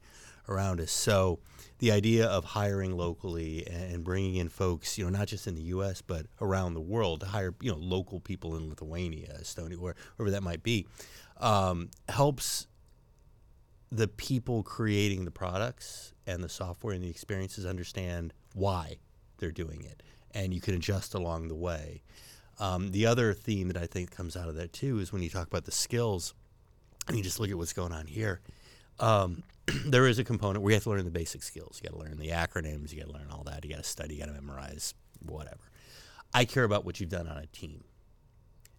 around 0.48 0.80
us. 0.80 0.90
So 0.90 1.38
the 1.78 1.92
idea 1.92 2.26
of 2.26 2.44
hiring 2.44 2.96
locally 2.96 3.66
and 3.66 4.04
bringing 4.04 4.36
in 4.36 4.48
folks, 4.48 4.98
you 4.98 5.04
know, 5.04 5.10
not 5.10 5.28
just 5.28 5.46
in 5.46 5.54
the 5.54 5.62
U.S. 5.62 6.02
but 6.02 6.26
around 6.40 6.74
the 6.74 6.80
world 6.80 7.20
to 7.20 7.26
hire 7.26 7.54
you 7.60 7.70
know 7.70 7.78
local 7.78 8.20
people 8.20 8.56
in 8.56 8.68
Lithuania, 8.68 9.38
Estonia, 9.40 9.76
wherever 9.76 10.30
that 10.30 10.42
might 10.42 10.62
be, 10.62 10.86
um, 11.38 11.88
helps 12.08 12.66
the 13.92 14.08
people 14.08 14.62
creating 14.62 15.24
the 15.24 15.30
products 15.30 16.12
and 16.26 16.44
the 16.44 16.48
software 16.48 16.94
and 16.94 17.02
the 17.02 17.10
experiences 17.10 17.66
understand 17.66 18.32
why 18.54 18.96
they're 19.38 19.50
doing 19.50 19.82
it, 19.82 20.02
and 20.32 20.52
you 20.52 20.60
can 20.60 20.74
adjust 20.74 21.14
along 21.14 21.48
the 21.48 21.54
way. 21.54 22.02
Um, 22.60 22.92
the 22.92 23.06
other 23.06 23.32
theme 23.34 23.68
that 23.68 23.76
I 23.78 23.86
think 23.86 24.10
comes 24.10 24.36
out 24.36 24.48
of 24.48 24.54
that 24.56 24.72
too 24.72 24.98
is 25.00 25.12
when 25.12 25.22
you 25.22 25.30
talk 25.30 25.46
about 25.48 25.64
the 25.64 25.72
skills, 25.72 26.34
and 27.08 27.16
you 27.16 27.22
just 27.24 27.40
look 27.40 27.50
at 27.50 27.56
what's 27.56 27.72
going 27.72 27.92
on 27.92 28.06
here. 28.06 28.40
um, 29.00 29.42
there 29.86 30.06
is 30.06 30.18
a 30.18 30.24
component 30.24 30.62
where 30.62 30.72
you 30.72 30.74
have 30.74 30.82
to 30.84 30.90
learn 30.90 31.04
the 31.04 31.10
basic 31.10 31.42
skills. 31.42 31.80
You 31.82 31.88
got 31.88 31.96
to 31.96 32.02
learn 32.02 32.18
the 32.18 32.28
acronyms. 32.28 32.92
You 32.92 33.00
got 33.00 33.06
to 33.06 33.12
learn 33.14 33.28
all 33.30 33.44
that. 33.44 33.64
You 33.64 33.70
got 33.70 33.82
to 33.82 33.88
study. 33.88 34.14
You 34.14 34.20
got 34.20 34.26
to 34.26 34.32
memorize 34.34 34.94
whatever. 35.24 35.70
I 36.34 36.44
care 36.44 36.64
about 36.64 36.84
what 36.84 37.00
you've 37.00 37.10
done 37.10 37.26
on 37.26 37.38
a 37.38 37.46
team, 37.46 37.84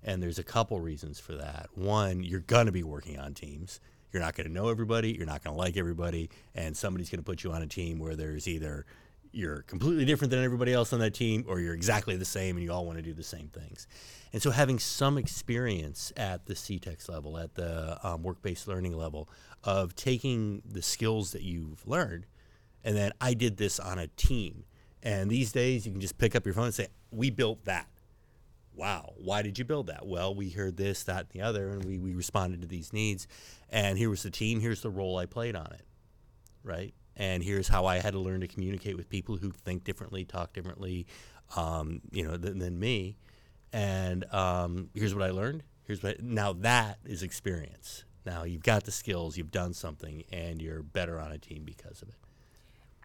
and 0.03 0.21
there's 0.21 0.39
a 0.39 0.43
couple 0.43 0.79
reasons 0.79 1.19
for 1.19 1.33
that. 1.33 1.69
One, 1.73 2.23
you're 2.23 2.39
going 2.39 2.67
to 2.67 2.71
be 2.71 2.83
working 2.83 3.19
on 3.19 3.33
teams. 3.33 3.79
You're 4.13 4.21
not 4.21 4.35
going 4.35 4.47
to 4.47 4.53
know 4.53 4.69
everybody. 4.69 5.13
You're 5.13 5.25
not 5.25 5.43
going 5.43 5.55
to 5.55 5.57
like 5.57 5.77
everybody, 5.77 6.29
and 6.53 6.75
somebody's 6.75 7.09
going 7.09 7.19
to 7.19 7.25
put 7.25 7.43
you 7.43 7.51
on 7.51 7.61
a 7.61 7.67
team 7.67 7.99
where 7.99 8.15
there's 8.15 8.47
either 8.47 8.85
you're 9.31 9.61
completely 9.63 10.05
different 10.05 10.31
than 10.31 10.43
everybody 10.43 10.73
else 10.73 10.91
on 10.93 10.99
that 10.99 11.13
team 11.13 11.45
or 11.47 11.59
you're 11.59 11.73
exactly 11.73 12.15
the 12.17 12.25
same 12.25 12.57
and 12.57 12.63
you 12.63 12.71
all 12.71 12.85
want 12.85 12.97
to 12.97 13.01
do 13.01 13.13
the 13.13 13.23
same 13.23 13.47
things. 13.47 13.87
And 14.33 14.41
so 14.41 14.51
having 14.51 14.79
some 14.79 15.17
experience 15.17 16.11
at 16.17 16.45
the 16.45 16.53
CTECS 16.53 17.09
level, 17.09 17.37
at 17.37 17.55
the 17.55 17.97
um, 18.05 18.23
work-based 18.23 18.67
learning 18.67 18.95
level 18.97 19.29
of 19.63 19.95
taking 19.95 20.61
the 20.65 20.81
skills 20.81 21.31
that 21.31 21.41
you've 21.41 21.85
learned 21.87 22.25
and 22.83 22.95
then 22.95 23.11
I 23.21 23.33
did 23.33 23.57
this 23.57 23.79
on 23.79 23.99
a 23.99 24.07
team. 24.07 24.63
And 25.03 25.29
these 25.29 25.51
days 25.51 25.85
you 25.85 25.91
can 25.91 26.01
just 26.01 26.17
pick 26.17 26.35
up 26.35 26.45
your 26.45 26.53
phone 26.53 26.65
and 26.65 26.73
say, 26.73 26.87
we 27.11 27.29
built 27.29 27.65
that. 27.65 27.87
Wow, 28.73 29.13
why 29.17 29.41
did 29.41 29.59
you 29.59 29.65
build 29.65 29.87
that? 29.87 30.07
Well, 30.07 30.33
we 30.33 30.49
heard 30.49 30.77
this, 30.77 31.03
that, 31.03 31.19
and 31.19 31.29
the 31.31 31.41
other, 31.41 31.69
and 31.69 31.83
we, 31.83 31.99
we 31.99 32.13
responded 32.13 32.61
to 32.61 32.67
these 32.67 32.93
needs. 32.93 33.27
And 33.69 33.97
here 33.97 34.09
was 34.09 34.23
the 34.23 34.31
team, 34.31 34.59
here's 34.59 34.81
the 34.81 34.89
role 34.89 35.17
I 35.17 35.25
played 35.25 35.55
on 35.55 35.67
it, 35.73 35.85
right? 36.63 36.93
And 37.15 37.43
here's 37.43 37.67
how 37.67 37.85
I 37.85 37.97
had 37.97 38.13
to 38.13 38.19
learn 38.19 38.41
to 38.41 38.47
communicate 38.47 38.97
with 38.97 39.09
people 39.09 39.37
who 39.37 39.51
think 39.51 39.83
differently, 39.83 40.25
talk 40.25 40.53
differently, 40.53 41.07
um, 41.55 42.01
you 42.11 42.27
know, 42.27 42.37
than, 42.37 42.59
than, 42.59 42.79
me. 42.79 43.17
And 43.73 44.25
um, 44.33 44.89
here's 44.93 45.13
what 45.13 45.23
I 45.23 45.31
learned. 45.31 45.63
Here's 45.83 46.01
what 46.01 46.21
now 46.21 46.53
that 46.53 46.99
is 47.05 47.23
experience. 47.23 48.05
Now 48.25 48.43
you've 48.43 48.63
got 48.63 48.83
the 48.83 48.91
skills, 48.91 49.37
you've 49.37 49.51
done 49.51 49.73
something, 49.73 50.23
and 50.31 50.61
you're 50.61 50.83
better 50.83 51.19
on 51.19 51.31
a 51.31 51.37
team 51.37 51.63
because 51.63 52.01
of 52.01 52.09
it. 52.09 52.15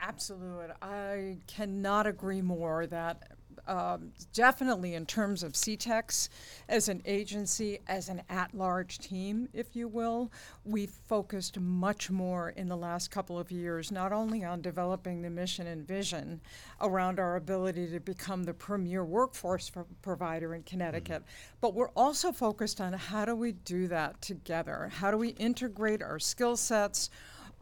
Absolutely. 0.00 0.66
I 0.82 1.38
cannot 1.46 2.06
agree 2.06 2.42
more 2.42 2.86
that 2.86 3.36
um, 3.66 4.12
definitely 4.32 4.94
in 4.94 5.06
terms 5.06 5.42
of 5.42 5.52
CTECS 5.52 6.28
as 6.68 6.88
an 6.88 7.02
agency, 7.04 7.80
as 7.88 8.08
an 8.08 8.22
at 8.28 8.54
large 8.54 8.98
team, 8.98 9.48
if 9.52 9.74
you 9.74 9.88
will, 9.88 10.30
we've 10.64 10.90
focused 10.90 11.58
much 11.58 12.10
more 12.10 12.50
in 12.50 12.68
the 12.68 12.76
last 12.76 13.10
couple 13.10 13.38
of 13.38 13.50
years, 13.50 13.90
not 13.90 14.12
only 14.12 14.44
on 14.44 14.60
developing 14.60 15.22
the 15.22 15.30
mission 15.30 15.66
and 15.66 15.86
vision 15.86 16.40
around 16.80 17.18
our 17.18 17.36
ability 17.36 17.88
to 17.88 18.00
become 18.00 18.44
the 18.44 18.54
premier 18.54 19.04
workforce 19.04 19.70
provider 20.02 20.54
in 20.54 20.62
Connecticut, 20.62 21.22
mm-hmm. 21.22 21.56
but 21.60 21.74
we're 21.74 21.90
also 21.96 22.30
focused 22.30 22.80
on 22.80 22.92
how 22.92 23.24
do 23.24 23.34
we 23.34 23.52
do 23.52 23.88
that 23.88 24.20
together? 24.20 24.90
How 24.94 25.10
do 25.10 25.16
we 25.16 25.30
integrate 25.30 26.02
our 26.02 26.18
skill 26.18 26.56
sets, 26.56 27.10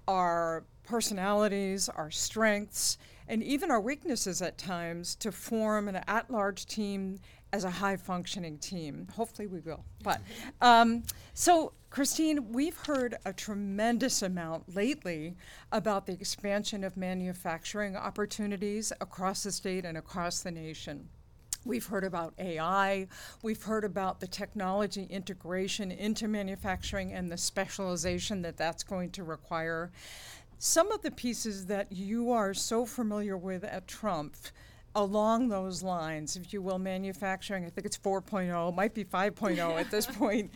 our 0.07 0.64
personalities, 0.85 1.88
our 1.88 2.11
strengths, 2.11 2.99
and 3.29 3.43
even 3.43 3.71
our 3.71 3.81
weaknesses 3.81 4.43
at 4.43 4.59
times 4.59 5.14
to 5.17 5.33
form 5.33 5.88
an 5.88 5.97
at 6.07 6.31
large 6.31 6.67
team 6.67 7.19
as 7.53 7.64
a 7.64 7.71
high 7.71 7.97
functioning 7.97 8.59
team. 8.59 9.07
Hopefully, 9.14 9.47
we 9.47 9.61
will. 9.61 9.85
But 10.03 10.21
um, 10.61 11.05
so, 11.33 11.73
Christine, 11.88 12.53
we've 12.53 12.76
heard 12.76 13.17
a 13.25 13.33
tremendous 13.33 14.23
amount 14.23 14.75
lately 14.75 15.37
about 15.71 16.07
the 16.07 16.12
expansion 16.12 16.83
of 16.83 16.97
manufacturing 16.97 17.97
opportunities 17.97 18.93
across 19.00 19.45
the 19.45 19.53
state 19.53 19.85
and 19.85 19.97
across 19.97 20.41
the 20.41 20.50
nation. 20.50 21.09
We've 21.64 21.87
heard 21.87 22.05
about 22.05 22.35
AI. 22.38 23.07
We've 23.43 23.62
heard 23.62 23.85
about 23.85 24.21
the 24.21 24.26
technology 24.26 25.07
integration 25.09 25.91
into 25.91 26.29
manufacturing 26.29 27.12
and 27.12 27.31
the 27.31 27.38
specialization 27.38 28.43
that 28.43 28.59
that's 28.59 28.83
going 28.83 29.11
to 29.12 29.25
require. 29.25 29.91
Some 30.66 30.90
of 30.92 31.02
the 31.02 31.11
pieces 31.11 31.66
that 31.66 31.92
you 31.92 32.30
are 32.33 32.54
so 32.54 32.87
familiar 32.87 33.37
with 33.37 33.64
at 33.64 33.87
Trumpf 33.87 34.50
along 34.94 35.49
those 35.49 35.83
lines, 35.83 36.37
if 36.37 36.54
you 36.54 36.62
will, 36.62 36.78
manufacturing, 36.78 37.66
I 37.66 37.68
think 37.68 37.85
it's 37.85 37.99
4.0, 37.99 38.75
might 38.75 38.94
be 38.94 39.04
5.0 39.04 39.59
at 39.78 39.90
this 39.90 40.06
point. 40.06 40.50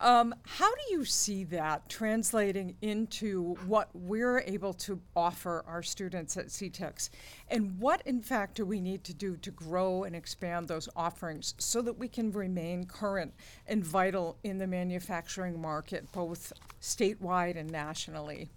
Um, 0.00 0.34
how 0.46 0.74
do 0.74 0.80
you 0.92 1.04
see 1.04 1.44
that 1.44 1.90
translating 1.90 2.74
into 2.80 3.54
what 3.66 3.90
we're 3.92 4.40
able 4.46 4.72
to 4.72 4.98
offer 5.14 5.62
our 5.66 5.82
students 5.82 6.38
at 6.38 6.46
CTECS? 6.46 7.10
And 7.48 7.78
what, 7.78 8.00
in 8.06 8.22
fact, 8.22 8.54
do 8.54 8.64
we 8.64 8.80
need 8.80 9.04
to 9.04 9.12
do 9.12 9.36
to 9.36 9.50
grow 9.50 10.04
and 10.04 10.16
expand 10.16 10.68
those 10.68 10.88
offerings 10.96 11.54
so 11.58 11.82
that 11.82 11.98
we 11.98 12.08
can 12.08 12.32
remain 12.32 12.86
current 12.86 13.34
and 13.66 13.84
vital 13.84 14.38
in 14.42 14.56
the 14.56 14.66
manufacturing 14.66 15.60
market, 15.60 16.10
both 16.12 16.50
statewide 16.80 17.58
and 17.58 17.70
nationally? 17.70 18.48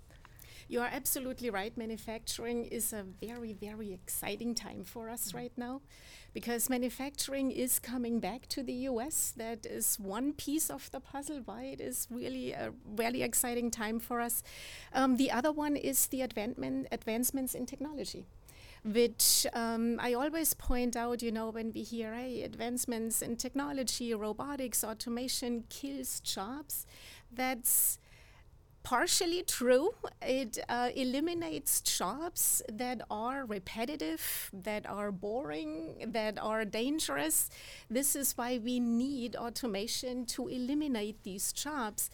You 0.67 0.81
are 0.81 0.89
absolutely 0.91 1.49
right. 1.49 1.75
Manufacturing 1.77 2.65
is 2.65 2.93
a 2.93 3.03
very, 3.21 3.53
very 3.53 3.93
exciting 3.93 4.55
time 4.55 4.83
for 4.83 5.09
us 5.09 5.27
mm-hmm. 5.27 5.37
right 5.37 5.51
now 5.57 5.81
because 6.33 6.69
manufacturing 6.69 7.51
is 7.51 7.79
coming 7.79 8.19
back 8.19 8.47
to 8.49 8.63
the 8.63 8.73
US. 8.89 9.33
That 9.35 9.65
is 9.65 9.99
one 9.99 10.33
piece 10.33 10.69
of 10.69 10.89
the 10.91 10.99
puzzle 10.99 11.41
why 11.45 11.63
it 11.63 11.81
is 11.81 12.07
really 12.09 12.53
a 12.53 12.73
really 12.97 13.21
exciting 13.23 13.71
time 13.71 13.99
for 13.99 14.21
us. 14.21 14.43
Um, 14.93 15.17
the 15.17 15.31
other 15.31 15.51
one 15.51 15.75
is 15.75 16.07
the 16.07 16.21
advancement, 16.21 16.87
advancements 16.91 17.55
in 17.55 17.65
technology 17.65 18.25
which 18.83 19.47
um, 19.53 19.97
I 20.01 20.13
always 20.13 20.53
point 20.53 20.95
out, 20.95 21.21
you 21.21 21.31
know, 21.31 21.49
when 21.49 21.71
we 21.73 21.83
hear, 21.83 22.13
hey, 22.13 22.43
advancements 22.43 23.21
in 23.21 23.37
technology, 23.37 24.13
robotics, 24.13 24.83
automation 24.83 25.63
kills 25.69 26.19
jobs, 26.19 26.85
that's 27.31 27.97
partially 28.83 29.43
true. 29.43 29.91
It 30.21 30.59
uh, 30.69 30.89
eliminates 30.95 31.81
jobs 31.81 32.61
that 32.71 33.01
are 33.09 33.45
repetitive, 33.45 34.51
that 34.53 34.87
are 34.89 35.11
boring, 35.11 35.95
that 36.07 36.37
are 36.37 36.65
dangerous. 36.65 37.49
This 37.89 38.15
is 38.15 38.33
why 38.37 38.59
we 38.63 38.79
need 38.79 39.35
automation 39.35 40.25
to 40.27 40.47
eliminate 40.47 41.23
these 41.23 41.53
jobs. 41.53 42.11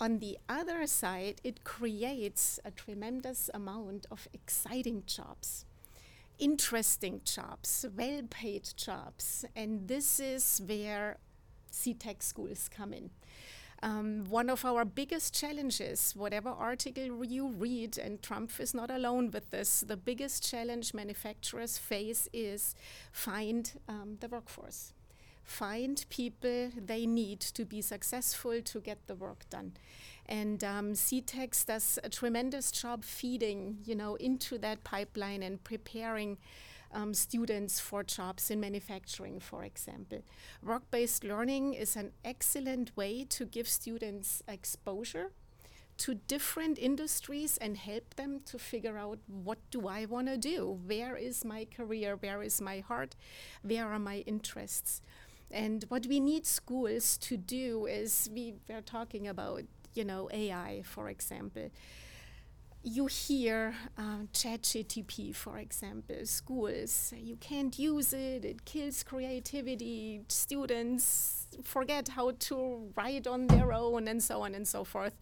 On 0.00 0.18
the 0.18 0.38
other 0.48 0.86
side, 0.86 1.40
it 1.44 1.64
creates 1.64 2.60
a 2.64 2.70
tremendous 2.70 3.50
amount 3.52 4.06
of 4.10 4.28
exciting 4.32 5.02
jobs, 5.06 5.64
interesting 6.38 7.20
jobs, 7.24 7.84
well 7.96 8.22
paid 8.30 8.68
jobs. 8.76 9.44
And 9.56 9.88
this 9.88 10.20
is 10.20 10.62
where 10.64 11.18
CTECS 11.72 12.22
schools 12.22 12.70
come 12.74 12.92
in. 12.92 13.10
Um, 13.82 14.24
one 14.28 14.50
of 14.50 14.64
our 14.64 14.84
biggest 14.84 15.34
challenges, 15.34 16.12
whatever 16.16 16.48
article 16.48 17.24
you 17.24 17.48
read, 17.48 17.96
and 17.96 18.20
Trumpf 18.20 18.58
is 18.58 18.74
not 18.74 18.90
alone 18.90 19.30
with 19.30 19.50
this, 19.50 19.80
the 19.86 19.96
biggest 19.96 20.48
challenge 20.48 20.94
manufacturers 20.94 21.78
face 21.78 22.28
is 22.32 22.74
find 23.12 23.72
um, 23.88 24.16
the 24.20 24.28
workforce. 24.28 24.92
Find 25.44 26.04
people 26.10 26.70
they 26.76 27.06
need 27.06 27.40
to 27.40 27.64
be 27.64 27.80
successful 27.80 28.60
to 28.60 28.80
get 28.80 29.06
the 29.06 29.14
work 29.14 29.48
done. 29.48 29.72
And 30.26 30.62
um, 30.62 30.92
CTECS 30.92 31.64
does 31.64 31.98
a 32.04 32.10
tremendous 32.10 32.70
job 32.70 33.02
feeding, 33.02 33.78
you 33.84 33.94
know, 33.94 34.16
into 34.16 34.58
that 34.58 34.84
pipeline 34.84 35.42
and 35.42 35.62
preparing 35.64 36.36
um, 36.92 37.14
students 37.14 37.80
for 37.80 38.02
jobs 38.02 38.50
in 38.50 38.60
manufacturing, 38.60 39.40
for 39.40 39.64
example. 39.64 40.22
Work 40.62 40.90
based 40.90 41.24
learning 41.24 41.74
is 41.74 41.96
an 41.96 42.12
excellent 42.24 42.96
way 42.96 43.24
to 43.24 43.44
give 43.44 43.68
students 43.68 44.42
exposure 44.48 45.30
to 45.98 46.14
different 46.14 46.78
industries 46.78 47.56
and 47.58 47.76
help 47.76 48.14
them 48.14 48.40
to 48.46 48.58
figure 48.58 48.96
out 48.96 49.18
what 49.26 49.58
do 49.70 49.88
I 49.88 50.04
want 50.04 50.28
to 50.28 50.36
do? 50.36 50.78
Where 50.86 51.16
is 51.16 51.44
my 51.44 51.64
career? 51.64 52.16
Where 52.16 52.42
is 52.42 52.60
my 52.60 52.80
heart? 52.80 53.16
Where 53.62 53.86
are 53.86 53.98
my 53.98 54.18
interests? 54.18 55.02
And 55.50 55.84
what 55.88 56.06
we 56.06 56.20
need 56.20 56.46
schools 56.46 57.16
to 57.18 57.36
do 57.36 57.86
is 57.86 58.30
we 58.32 58.54
were 58.68 58.82
talking 58.82 59.26
about, 59.26 59.62
you 59.94 60.04
know, 60.04 60.28
AI, 60.32 60.82
for 60.84 61.08
example 61.08 61.70
you 62.88 63.06
hear 63.06 63.74
um, 63.96 64.28
ChatGTP, 64.32 65.34
for 65.34 65.58
example, 65.58 66.24
schools, 66.24 67.12
you 67.16 67.36
can't 67.36 67.78
use 67.78 68.12
it, 68.12 68.44
it 68.44 68.64
kills 68.64 69.02
creativity, 69.02 70.22
students 70.28 71.46
forget 71.62 72.08
how 72.08 72.32
to 72.38 72.90
write 72.96 73.26
on 73.26 73.46
their 73.46 73.72
own, 73.72 74.08
and 74.08 74.22
so 74.22 74.42
on 74.42 74.54
and 74.54 74.66
so 74.66 74.84
forth. 74.84 75.14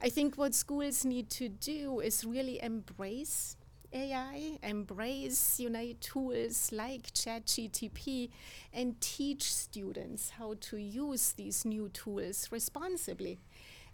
I 0.00 0.08
think 0.08 0.36
what 0.36 0.54
schools 0.54 1.04
need 1.04 1.30
to 1.30 1.48
do 1.48 2.00
is 2.00 2.24
really 2.24 2.62
embrace 2.62 3.56
AI, 3.92 4.58
embrace 4.62 5.60
you 5.60 5.68
know, 5.68 5.92
tools 6.00 6.72
like 6.72 7.12
ChatGTP, 7.12 8.30
and 8.72 9.00
teach 9.00 9.52
students 9.52 10.30
how 10.30 10.54
to 10.60 10.78
use 10.78 11.32
these 11.32 11.64
new 11.64 11.90
tools 11.90 12.48
responsibly. 12.50 13.38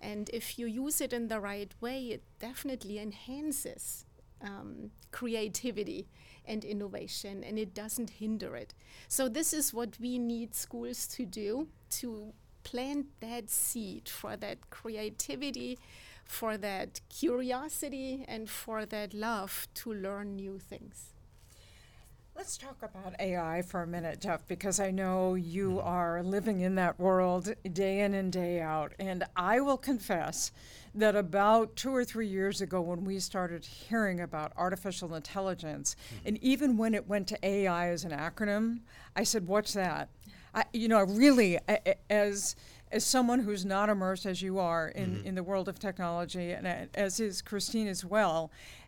And 0.00 0.30
if 0.32 0.58
you 0.58 0.66
use 0.66 1.00
it 1.00 1.12
in 1.12 1.28
the 1.28 1.40
right 1.40 1.74
way, 1.80 2.06
it 2.06 2.22
definitely 2.38 2.98
enhances 2.98 4.04
um, 4.40 4.90
creativity 5.10 6.06
and 6.44 6.64
innovation 6.64 7.44
and 7.44 7.58
it 7.58 7.74
doesn't 7.74 8.10
hinder 8.10 8.56
it. 8.56 8.74
So, 9.08 9.28
this 9.28 9.52
is 9.52 9.74
what 9.74 9.98
we 10.00 10.18
need 10.18 10.54
schools 10.54 11.06
to 11.08 11.26
do 11.26 11.68
to 11.90 12.32
plant 12.62 13.06
that 13.20 13.50
seed 13.50 14.08
for 14.08 14.36
that 14.36 14.70
creativity, 14.70 15.78
for 16.24 16.56
that 16.58 17.00
curiosity 17.08 18.24
and 18.28 18.48
for 18.48 18.84
that 18.86 19.14
love 19.14 19.68
to 19.74 19.92
learn 19.92 20.36
new 20.36 20.58
things. 20.58 21.14
Let's 22.38 22.56
talk 22.56 22.84
about 22.84 23.16
AI 23.18 23.62
for 23.62 23.82
a 23.82 23.86
minute, 23.86 24.20
Jeff, 24.20 24.46
because 24.46 24.78
I 24.78 24.92
know 24.92 25.34
you 25.34 25.70
mm-hmm. 25.70 25.88
are 25.88 26.22
living 26.22 26.60
in 26.60 26.76
that 26.76 26.96
world 27.00 27.52
day 27.72 27.98
in 28.02 28.14
and 28.14 28.30
day 28.32 28.60
out. 28.60 28.92
And 29.00 29.24
I 29.34 29.58
will 29.58 29.76
confess 29.76 30.52
that 30.94 31.16
about 31.16 31.74
two 31.74 31.92
or 31.92 32.04
three 32.04 32.28
years 32.28 32.60
ago, 32.60 32.80
when 32.80 33.02
we 33.02 33.18
started 33.18 33.66
hearing 33.66 34.20
about 34.20 34.52
artificial 34.56 35.16
intelligence, 35.16 35.96
mm-hmm. 36.14 36.28
and 36.28 36.38
even 36.44 36.76
when 36.76 36.94
it 36.94 37.08
went 37.08 37.26
to 37.26 37.38
AI 37.44 37.88
as 37.88 38.04
an 38.04 38.12
acronym, 38.12 38.82
I 39.16 39.24
said, 39.24 39.48
What's 39.48 39.72
that? 39.72 40.08
I, 40.54 40.64
you 40.72 40.86
know, 40.86 41.02
really, 41.02 41.58
a- 41.68 42.12
as 42.12 42.54
as 42.90 43.04
someone 43.04 43.40
who's 43.40 43.64
not 43.64 43.88
immersed 43.88 44.26
as 44.26 44.40
you 44.40 44.58
are 44.58 44.88
in, 44.88 45.16
mm-hmm. 45.16 45.26
in 45.26 45.34
the 45.34 45.42
world 45.42 45.68
of 45.68 45.78
technology, 45.78 46.52
and 46.52 46.66
uh, 46.66 46.74
as 46.94 47.20
is 47.20 47.42
Christine 47.42 47.86
as 47.86 48.04
well, 48.04 48.50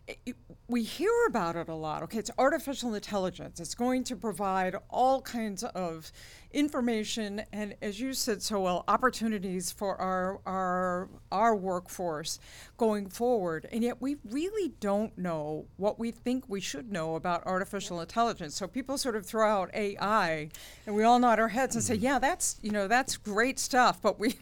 we 0.67 0.83
hear 0.83 1.11
about 1.27 1.57
it 1.57 1.67
a 1.67 1.75
lot. 1.75 2.01
Okay, 2.03 2.17
it's 2.17 2.31
artificial 2.37 2.93
intelligence. 2.93 3.59
It's 3.59 3.75
going 3.75 4.05
to 4.05 4.15
provide 4.15 4.75
all 4.89 5.21
kinds 5.21 5.63
of 5.63 6.11
information 6.53 7.41
and, 7.53 7.75
as 7.81 7.99
you 7.99 8.13
said 8.13 8.41
so 8.41 8.61
well, 8.61 8.83
opportunities 8.87 9.71
for 9.71 9.99
our 9.99 10.39
our 10.45 11.09
our 11.31 11.55
workforce 11.55 12.39
going 12.77 13.09
forward. 13.09 13.67
And 13.71 13.83
yet, 13.83 14.01
we 14.01 14.17
really 14.29 14.73
don't 14.79 15.17
know 15.17 15.65
what 15.77 15.99
we 15.99 16.11
think 16.11 16.45
we 16.47 16.61
should 16.61 16.91
know 16.91 17.15
about 17.15 17.45
artificial 17.45 17.99
intelligence. 17.99 18.55
So 18.55 18.67
people 18.67 18.97
sort 18.97 19.15
of 19.17 19.25
throw 19.25 19.49
out 19.49 19.71
AI, 19.73 20.49
and 20.85 20.95
we 20.95 21.03
all 21.03 21.19
nod 21.19 21.39
our 21.39 21.49
heads 21.49 21.75
and 21.75 21.83
say, 21.83 21.95
"Yeah, 21.95 22.17
that's 22.17 22.57
you 22.61 22.71
know 22.71 22.87
that's 22.87 23.17
great 23.17 23.59
stuff," 23.59 24.01
but 24.01 24.19
we 24.19 24.35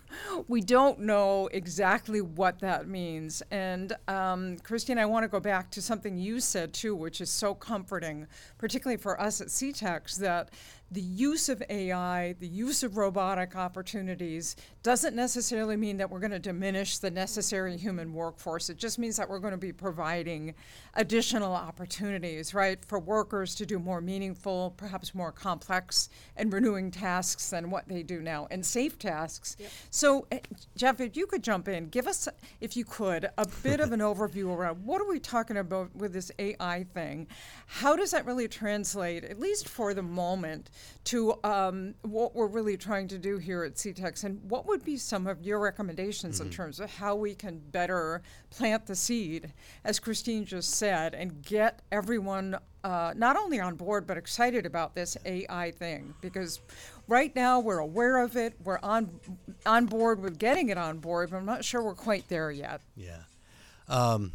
we 0.48 0.62
don't 0.62 1.00
know 1.00 1.50
exactly 1.52 2.22
what 2.22 2.60
that 2.60 2.88
means. 2.88 3.42
And 3.50 3.94
um, 4.08 4.58
Christine, 4.60 5.00
I 5.00 5.06
want 5.06 5.24
to 5.24 5.28
go 5.28 5.40
back 5.40 5.59
to 5.72 5.82
something 5.82 6.18
you 6.18 6.40
said 6.40 6.74
too, 6.74 6.96
which 6.96 7.22
is 7.22 7.30
so 7.30 7.54
comforting, 7.54 8.28
particularly 8.58 8.98
for 8.98 9.20
us 9.20 9.42
at 9.42 9.48
CTECS, 9.48 10.18
that 10.18 10.52
the 10.92 11.02
use 11.02 11.50
of 11.50 11.62
AI, 11.70 12.34
the 12.40 12.48
use 12.48 12.82
of 12.82 12.98
robotic 12.98 13.56
opportunities, 13.56 14.56
doesn't 14.82 15.16
necessarily 15.16 15.76
mean 15.76 15.98
that 15.98 16.10
we're 16.10 16.20
going 16.20 16.32
to 16.32 16.40
diminish 16.40 16.98
the 16.98 17.12
necessary 17.12 17.78
human 17.78 18.14
workforce. 18.14 18.70
It 18.70 18.78
just 18.78 18.98
means 18.98 19.18
that 19.18 19.30
we're 19.30 19.40
going 19.40 19.52
to 19.52 19.58
be 19.58 19.72
providing 19.72 20.56
additional 20.96 21.54
opportunities, 21.54 22.54
right, 22.54 22.84
for 22.86 22.98
workers 22.98 23.54
to 23.56 23.66
do 23.66 23.78
more 23.78 24.02
meaningful, 24.02 24.74
perhaps 24.78 25.14
more 25.14 25.32
complex 25.32 26.10
and 26.36 26.52
renewing 26.52 26.90
tasks 26.90 27.50
than 27.52 27.70
what 27.70 27.88
they 27.88 28.02
do 28.02 28.22
now, 28.22 28.48
and 28.50 28.66
safe 28.66 28.98
tasks. 28.98 29.58
So, 29.92 30.26
uh, 30.32 30.38
Jeff, 30.76 31.00
if 31.00 31.16
you 31.16 31.28
could 31.28 31.44
jump 31.44 31.68
in, 31.68 31.90
give 31.90 32.08
us, 32.08 32.28
if 32.62 32.76
you 32.76 32.86
could, 32.86 33.30
a 33.38 33.48
bit 33.62 33.80
of 33.80 33.92
an 33.92 34.00
overview 34.10 34.56
around 34.56 34.84
what 34.84 35.02
are 35.02 35.08
we 35.08 35.20
talking 35.20 35.58
about 35.58 35.96
with 35.96 36.14
this 36.14 36.32
AI 36.40 36.86
thing? 36.94 37.28
How 37.68 37.96
does 37.96 38.12
that 38.12 38.26
really 38.26 38.48
translate, 38.48 39.24
at 39.24 39.40
least 39.40 39.68
for 39.68 39.94
the 39.94 40.02
moment, 40.02 40.72
to 41.06 41.34
um, 41.44 41.96
what 42.02 42.36
we're 42.36 42.48
really 42.48 42.78
trying 42.78 43.08
to 43.10 43.18
do 43.18 43.38
here 43.38 43.64
at 43.64 43.76
CTECS? 43.76 44.24
And 44.24 44.50
what 44.50 44.68
would 44.68 44.84
be 44.84 44.98
some 44.98 45.28
of 45.28 45.42
your 45.42 45.60
recommendations 45.60 46.40
in 46.40 46.50
terms 46.50 46.80
of 46.80 46.90
how 46.92 47.16
we 47.16 47.36
can 47.36 47.60
better 47.60 48.22
plant 48.50 48.86
the 48.86 48.96
seed, 48.96 49.54
as 49.84 50.00
Christine 50.00 50.46
just 50.46 50.72
said, 50.72 51.14
and 51.14 51.42
get 51.42 51.82
everyone 51.92 52.58
uh, 52.84 53.14
not 53.16 53.36
only 53.36 53.60
on 53.60 53.76
board 53.76 54.08
but 54.08 54.18
excited 54.18 54.66
about 54.66 54.96
this 54.96 55.18
AI 55.26 55.72
thing? 55.72 56.14
Because 56.22 56.60
right 57.08 57.36
now 57.36 57.60
we're 57.60 57.80
aware 57.80 58.24
of 58.24 58.38
it, 58.38 58.54
we're 58.64 58.80
on 58.84 59.20
on 59.66 59.86
board 59.86 60.22
with 60.22 60.40
getting 60.40 60.70
it 60.70 60.78
on 60.78 61.00
board, 61.00 61.32
but 61.32 61.38
I'm 61.38 61.46
not 61.46 61.66
sure 61.66 61.84
we're 61.84 61.96
quite 61.96 62.28
there 62.30 62.52
yet. 62.52 62.82
Yeah, 62.96 63.24
um, 63.88 64.32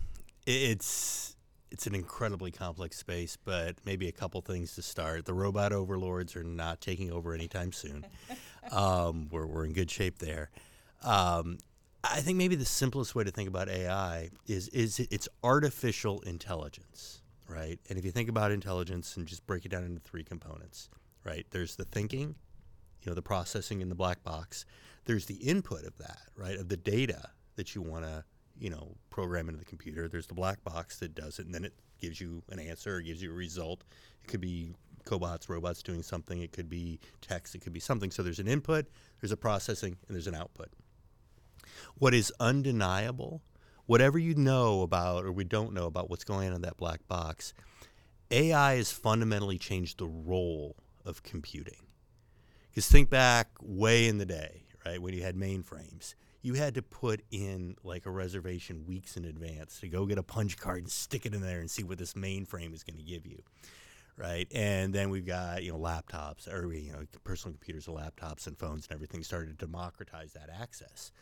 it's 0.47 1.34
it's 1.75 1.89
an 1.89 1.95
incredibly 1.97 2.53
complex 2.53 2.97
space, 2.97 3.37
but 3.37 3.75
maybe 3.85 4.07
a 4.07 4.13
couple 4.13 4.41
things 4.41 4.77
to 4.77 4.83
start. 4.83 5.25
The 5.25 5.35
robot 5.35 5.73
overlords 5.73 6.37
are 6.37 6.45
not 6.45 6.81
taking 6.81 7.11
over 7.11 7.35
anytime 7.35 7.73
soon. 7.73 8.07
um, 8.71 9.29
we're 9.33 9.45
we're 9.45 9.65
in 9.65 9.73
good 9.73 9.91
shape 9.91 10.21
there. 10.21 10.51
Um, 11.03 11.59
I 12.05 12.21
think 12.21 12.39
maybe 12.39 12.55
the 12.55 12.65
simplest 12.65 13.17
way 13.17 13.25
to 13.25 13.33
think 13.33 13.49
about 13.49 13.69
AI 13.69 14.31
is 14.47 14.69
is 14.69 15.01
it's 15.01 15.29
artificial 15.43 16.21
intelligence, 16.21 17.23
right? 17.49 17.81
And 17.91 17.99
if 17.99 18.05
you 18.05 18.13
think 18.13 18.29
about 18.29 18.53
intelligence 18.53 19.17
and 19.17 19.27
just 19.27 19.45
break 19.45 19.67
it 19.67 19.71
down 19.71 19.83
into 19.83 20.01
three 20.01 20.23
components, 20.23 20.89
right? 21.25 21.45
There's 21.51 21.75
the 21.75 21.87
thinking, 21.87 22.37
you 23.03 23.11
know, 23.11 23.15
the 23.15 23.23
processing 23.23 23.81
in 23.81 23.89
the 23.89 23.97
black 23.97 24.23
box. 24.23 24.65
There's 25.07 25.27
the 25.27 25.35
input 25.35 25.85
of 25.85 25.99
that, 25.99 26.29
right? 26.37 26.57
Of 26.57 26.69
the 26.69 26.77
data 26.77 27.31
that 27.57 27.75
you 27.75 27.83
want 27.83 28.05
to, 28.05 28.23
you 28.59 28.71
know, 28.71 28.97
program 29.11 29.49
into 29.49 29.59
the 29.59 29.65
computer. 29.65 30.09
There's 30.09 30.27
the 30.27 30.35
black 30.35 30.63
box 30.65 30.99
that 30.99 31.15
does 31.15 31.39
it, 31.39 31.47
and 31.47 31.55
then 31.55 31.65
it 31.65 31.75
gives 32.01 32.21
you 32.21 32.43
an 32.51 32.59
answer, 32.59 32.97
or 32.97 33.01
gives 33.01 33.23
you 33.23 33.31
a 33.31 33.35
result. 33.35 33.85
It 34.23 34.29
could 34.29 34.41
be 34.41 34.75
cobots, 35.05 35.49
robots 35.49 35.83
doing 35.83 36.03
something. 36.03 36.41
It 36.41 36.53
could 36.53 36.69
be 36.69 36.99
text. 37.21 37.55
It 37.55 37.61
could 37.61 37.73
be 37.73 37.81
something. 37.81 38.11
So 38.11 38.23
there's 38.23 38.39
an 38.39 38.49
input, 38.49 38.87
there's 39.21 39.33
a 39.33 39.37
processing, 39.37 39.97
and 40.07 40.15
there's 40.15 40.27
an 40.27 40.35
output. 40.35 40.71
What 41.99 42.15
is 42.15 42.33
undeniable, 42.41 43.43
whatever 43.87 44.19
you 44.19 44.35
know 44.35 44.83
about 44.83 45.25
or 45.25 45.33
we 45.33 45.45
don't 45.45 45.73
know 45.73 45.87
about 45.87 46.11
what's 46.11 46.25
going 46.25 46.49
on 46.49 46.55
in 46.55 46.63
that 46.63 46.77
black 46.77 47.07
box, 47.09 47.55
AI 48.31 48.77
has 48.77 48.91
fundamentally 48.91 49.59
changed 49.59 49.99
the 49.99 50.07
role 50.07 50.77
of 51.05 51.23
computing. 51.23 51.87
Because 52.71 52.89
think 52.89 53.11
back 53.11 53.49
way 53.61 54.09
in 54.09 54.19
the 54.19 54.27
day, 54.27 54.65
right, 54.85 55.01
when 55.01 55.15
you 55.15 55.23
had 55.23 55.37
mainframes, 55.37 56.15
you 56.45 56.53
had 56.53 56.75
to 56.75 56.83
put 56.83 57.23
in 57.31 57.75
like 57.83 58.05
a 58.05 58.11
reservation 58.11 58.85
weeks 58.87 59.17
in 59.17 59.25
advance 59.25 59.81
to 59.81 59.89
go 59.89 60.05
get 60.05 60.19
a 60.19 60.23
punch 60.23 60.59
card 60.59 60.81
and 60.83 60.91
stick 60.91 61.25
it 61.25 61.33
in 61.33 61.41
there 61.41 61.59
and 61.59 61.71
see 61.71 61.83
what 61.83 61.97
this 61.97 62.13
mainframe 62.13 62.75
is 62.75 62.85
going 62.85 62.99
to 62.99 63.03
give 63.03 63.27
you, 63.27 63.43
right? 64.19 64.47
And 64.55 64.95
then 64.95 65.09
we've 65.09 65.25
got 65.25 65.63
you 65.65 65.73
know 65.73 65.79
laptops 65.79 66.47
or 66.47 66.71
you 66.75 66.93
know 66.93 66.99
personal 67.25 67.55
computers 67.55 67.89
and 67.89 67.97
laptops 67.97 68.47
and 68.47 68.59
phones 68.59 68.87
and 68.87 68.95
everything 68.95 69.25
started 69.25 69.59
to 69.59 69.67
democratize 69.67 70.35
that 70.35 70.51
access. 70.61 71.13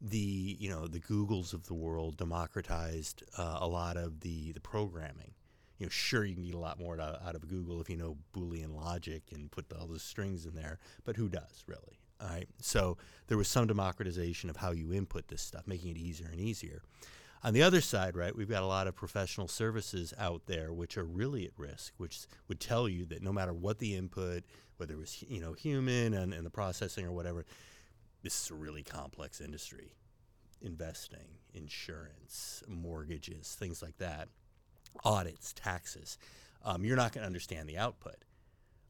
The 0.00 0.56
you 0.58 0.70
know 0.70 0.86
the 0.86 1.00
Googles 1.00 1.52
of 1.52 1.66
the 1.66 1.74
world 1.74 2.16
democratized 2.16 3.22
uh, 3.36 3.58
a 3.60 3.68
lot 3.68 3.98
of 3.98 4.20
the 4.20 4.52
the 4.52 4.60
programming 4.60 5.34
you 5.78 5.86
know, 5.86 5.90
sure 5.90 6.24
you 6.24 6.34
can 6.34 6.44
get 6.44 6.54
a 6.54 6.58
lot 6.58 6.78
more 6.78 7.00
out, 7.00 7.20
out 7.22 7.34
of 7.34 7.48
Google 7.48 7.82
if 7.82 7.90
you 7.90 7.96
know 7.96 8.16
Boolean 8.34 8.74
logic 8.74 9.24
and 9.32 9.50
put 9.50 9.66
all 9.78 9.86
the 9.86 9.98
strings 9.98 10.46
in 10.46 10.54
there, 10.54 10.78
but 11.04 11.16
who 11.16 11.28
does 11.28 11.64
really? 11.66 11.99
All 12.20 12.28
right. 12.28 12.48
So 12.60 12.98
there 13.28 13.38
was 13.38 13.48
some 13.48 13.66
democratization 13.66 14.50
of 14.50 14.56
how 14.56 14.72
you 14.72 14.92
input 14.92 15.28
this 15.28 15.42
stuff, 15.42 15.66
making 15.66 15.90
it 15.90 15.96
easier 15.96 16.28
and 16.30 16.40
easier. 16.40 16.82
On 17.42 17.54
the 17.54 17.62
other 17.62 17.80
side, 17.80 18.16
right, 18.16 18.36
we've 18.36 18.50
got 18.50 18.62
a 18.62 18.66
lot 18.66 18.86
of 18.86 18.94
professional 18.94 19.48
services 19.48 20.12
out 20.18 20.42
there 20.44 20.72
which 20.72 20.98
are 20.98 21.04
really 21.04 21.46
at 21.46 21.52
risk, 21.56 21.94
which 21.96 22.26
would 22.48 22.60
tell 22.60 22.86
you 22.86 23.06
that 23.06 23.22
no 23.22 23.32
matter 23.32 23.54
what 23.54 23.78
the 23.78 23.96
input, 23.96 24.44
whether 24.76 24.92
it 24.92 24.98
was 24.98 25.24
you 25.26 25.40
know 25.40 25.54
human 25.54 26.12
and, 26.12 26.34
and 26.34 26.44
the 26.44 26.50
processing 26.50 27.06
or 27.06 27.12
whatever, 27.12 27.46
this 28.22 28.44
is 28.44 28.50
a 28.50 28.54
really 28.54 28.82
complex 28.82 29.40
industry. 29.40 29.94
Investing, 30.60 31.38
insurance, 31.54 32.62
mortgages, 32.68 33.56
things 33.58 33.80
like 33.80 33.96
that 33.96 34.28
audits, 35.04 35.52
taxes. 35.52 36.18
Um, 36.64 36.84
you're 36.84 36.96
not 36.96 37.12
going 37.12 37.22
to 37.22 37.26
understand 37.26 37.68
the 37.68 37.78
output. 37.78 38.16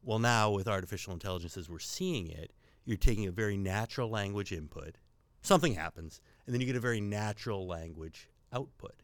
Well, 0.03 0.19
now 0.19 0.51
with 0.51 0.67
artificial 0.67 1.13
intelligence, 1.13 1.57
as 1.57 1.69
we're 1.69 1.79
seeing 1.79 2.27
it, 2.27 2.51
you're 2.85 2.97
taking 2.97 3.27
a 3.27 3.31
very 3.31 3.57
natural 3.57 4.09
language 4.09 4.51
input, 4.51 4.95
something 5.41 5.73
happens, 5.73 6.21
and 6.45 6.53
then 6.53 6.61
you 6.61 6.67
get 6.67 6.75
a 6.75 6.81
very 6.81 7.01
natural 7.01 7.67
language 7.67 8.29
output. 8.53 8.95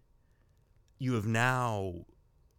You 0.99 1.13
have 1.13 1.27
now 1.27 2.05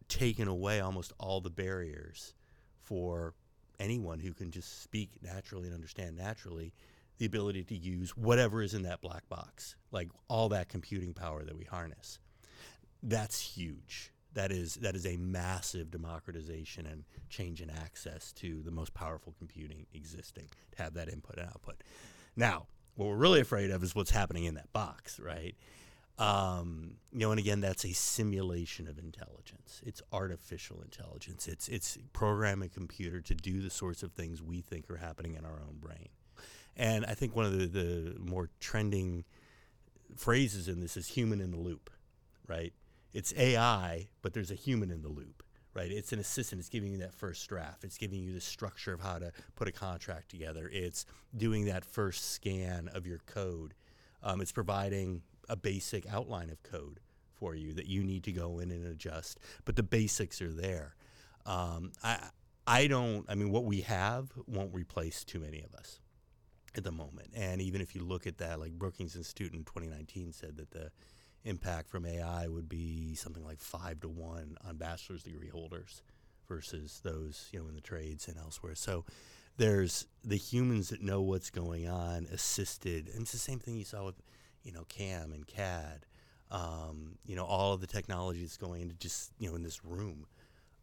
taken 0.07 0.47
away 0.47 0.79
almost 0.79 1.13
all 1.19 1.41
the 1.41 1.49
barriers 1.49 2.33
for 2.81 3.33
anyone 3.79 4.19
who 4.19 4.33
can 4.33 4.51
just 4.51 4.81
speak 4.81 5.11
naturally 5.21 5.67
and 5.67 5.75
understand 5.75 6.17
naturally 6.17 6.73
the 7.17 7.25
ability 7.25 7.63
to 7.65 7.75
use 7.75 8.15
whatever 8.15 8.61
is 8.61 8.73
in 8.73 8.83
that 8.83 9.01
black 9.01 9.27
box, 9.29 9.75
like 9.91 10.09
all 10.29 10.49
that 10.49 10.69
computing 10.69 11.13
power 11.13 11.43
that 11.43 11.57
we 11.57 11.65
harness. 11.65 12.19
That's 13.03 13.39
huge 13.39 14.11
that 14.33 14.51
is 14.51 14.75
that 14.75 14.95
is 14.95 15.05
a 15.05 15.17
massive 15.17 15.91
democratization 15.91 16.85
and 16.85 17.03
change 17.29 17.61
in 17.61 17.69
access 17.69 18.31
to 18.33 18.61
the 18.61 18.71
most 18.71 18.93
powerful 18.93 19.33
computing 19.37 19.87
existing 19.93 20.47
to 20.71 20.83
have 20.83 20.93
that 20.93 21.09
input 21.09 21.37
and 21.37 21.47
output. 21.47 21.83
Now, 22.35 22.67
what 22.95 23.07
we're 23.07 23.15
really 23.15 23.41
afraid 23.41 23.71
of 23.71 23.83
is 23.83 23.95
what's 23.95 24.11
happening 24.11 24.43
in 24.45 24.55
that 24.55 24.71
box, 24.73 25.19
right? 25.19 25.55
Um, 26.19 26.95
you 27.13 27.19
know, 27.19 27.31
and 27.31 27.39
again, 27.39 27.61
that's 27.61 27.85
a 27.85 27.93
simulation 27.93 28.87
of 28.89 28.99
intelligence. 28.99 29.81
It's 29.85 30.01
artificial 30.11 30.81
intelligence. 30.81 31.47
It's 31.47 31.69
it's 31.69 31.97
program 32.11 32.61
a 32.61 32.67
computer 32.67 33.21
to 33.21 33.33
do 33.33 33.61
the 33.61 33.69
sorts 33.69 34.03
of 34.03 34.11
things 34.11 34.43
we 34.43 34.61
think 34.61 34.89
are 34.91 34.97
happening 34.97 35.35
in 35.35 35.45
our 35.45 35.59
own 35.67 35.77
brain. 35.79 36.09
And 36.75 37.05
I 37.05 37.13
think 37.13 37.35
one 37.35 37.45
of 37.45 37.57
the, 37.57 37.65
the 37.67 38.15
more 38.19 38.49
trending 38.59 39.23
phrases 40.15 40.67
in 40.67 40.79
this 40.81 40.97
is 40.97 41.07
human 41.07 41.41
in 41.41 41.51
the 41.51 41.57
loop, 41.57 41.89
right? 42.47 42.73
It's 43.13 43.33
AI, 43.37 44.07
but 44.21 44.33
there's 44.33 44.51
a 44.51 44.55
human 44.55 44.91
in 44.91 45.01
the 45.01 45.09
loop, 45.09 45.43
right? 45.73 45.91
It's 45.91 46.11
an 46.13 46.19
assistant. 46.19 46.59
It's 46.59 46.69
giving 46.69 46.91
you 46.91 46.99
that 46.99 47.13
first 47.13 47.47
draft. 47.47 47.83
It's 47.83 47.97
giving 47.97 48.19
you 48.19 48.33
the 48.33 48.41
structure 48.41 48.93
of 48.93 49.01
how 49.01 49.19
to 49.19 49.31
put 49.55 49.67
a 49.67 49.71
contract 49.71 50.29
together. 50.29 50.69
It's 50.71 51.05
doing 51.35 51.65
that 51.65 51.85
first 51.85 52.31
scan 52.31 52.89
of 52.89 53.07
your 53.07 53.19
code. 53.25 53.73
Um, 54.21 54.41
it's 54.41 54.51
providing 54.51 55.21
a 55.47 55.55
basic 55.55 56.05
outline 56.07 56.49
of 56.49 56.61
code 56.63 56.99
for 57.33 57.55
you 57.55 57.73
that 57.73 57.87
you 57.87 58.03
need 58.03 58.23
to 58.25 58.31
go 58.31 58.59
in 58.59 58.69
and 58.69 58.85
adjust, 58.85 59.39
but 59.65 59.75
the 59.75 59.83
basics 59.83 60.41
are 60.41 60.51
there. 60.51 60.95
Um, 61.45 61.93
I 62.03 62.19
I 62.67 62.85
don't. 62.87 63.25
I 63.27 63.35
mean, 63.35 63.49
what 63.49 63.63
we 63.63 63.81
have 63.81 64.29
won't 64.45 64.73
replace 64.75 65.23
too 65.23 65.39
many 65.39 65.61
of 65.61 65.73
us 65.73 65.99
at 66.75 66.83
the 66.83 66.91
moment. 66.91 67.29
And 67.35 67.61
even 67.61 67.81
if 67.81 67.95
you 67.95 68.03
look 68.03 68.27
at 68.27 68.37
that, 68.37 68.59
like 68.59 68.73
Brookings 68.73 69.15
Institute 69.15 69.53
in 69.53 69.63
2019 69.63 70.33
said 70.33 70.57
that 70.57 70.71
the 70.71 70.91
impact 71.43 71.89
from 71.89 72.05
AI 72.05 72.47
would 72.47 72.67
be 72.67 73.15
something 73.15 73.43
like 73.43 73.59
five 73.59 73.99
to 74.01 74.09
one 74.09 74.57
on 74.67 74.77
bachelor's 74.77 75.23
degree 75.23 75.49
holders 75.49 76.01
versus 76.47 76.99
those 77.03 77.47
you 77.51 77.59
know 77.59 77.67
in 77.67 77.75
the 77.75 77.81
trades 77.81 78.27
and 78.27 78.37
elsewhere. 78.37 78.75
So 78.75 79.05
there's 79.57 80.07
the 80.23 80.37
humans 80.37 80.89
that 80.89 81.01
know 81.01 81.21
what's 81.21 81.49
going 81.49 81.87
on, 81.87 82.27
assisted, 82.31 83.09
and 83.09 83.21
it's 83.21 83.31
the 83.31 83.37
same 83.37 83.59
thing 83.59 83.77
you 83.77 83.85
saw 83.85 84.05
with 84.05 84.21
you 84.63 84.71
know 84.71 84.85
CAM 84.89 85.31
and 85.31 85.45
CAD. 85.47 86.05
Um, 86.51 87.19
you 87.25 87.35
know 87.35 87.45
all 87.45 87.73
of 87.73 87.81
the 87.81 87.87
technology 87.87 88.41
that's 88.41 88.57
going 88.57 88.81
into 88.81 88.95
just 88.95 89.31
you 89.37 89.49
know 89.49 89.55
in 89.55 89.63
this 89.63 89.85
room. 89.85 90.25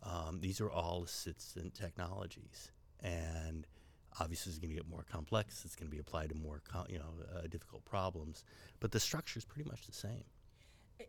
Um, 0.02 0.38
these 0.40 0.60
are 0.60 0.70
all 0.70 1.02
assistant 1.02 1.74
technologies, 1.74 2.70
and 3.00 3.66
obviously 4.20 4.50
it's 4.50 4.58
going 4.58 4.70
to 4.70 4.76
get 4.76 4.88
more 4.88 5.04
complex. 5.10 5.64
It's 5.64 5.74
going 5.74 5.90
to 5.90 5.94
be 5.94 5.98
applied 6.00 6.28
to 6.30 6.34
more 6.36 6.62
you 6.88 6.98
know 6.98 7.14
uh, 7.34 7.42
difficult 7.48 7.84
problems, 7.84 8.44
but 8.80 8.92
the 8.92 9.00
structure 9.00 9.38
is 9.38 9.44
pretty 9.44 9.68
much 9.68 9.86
the 9.86 9.92
same. 9.92 10.24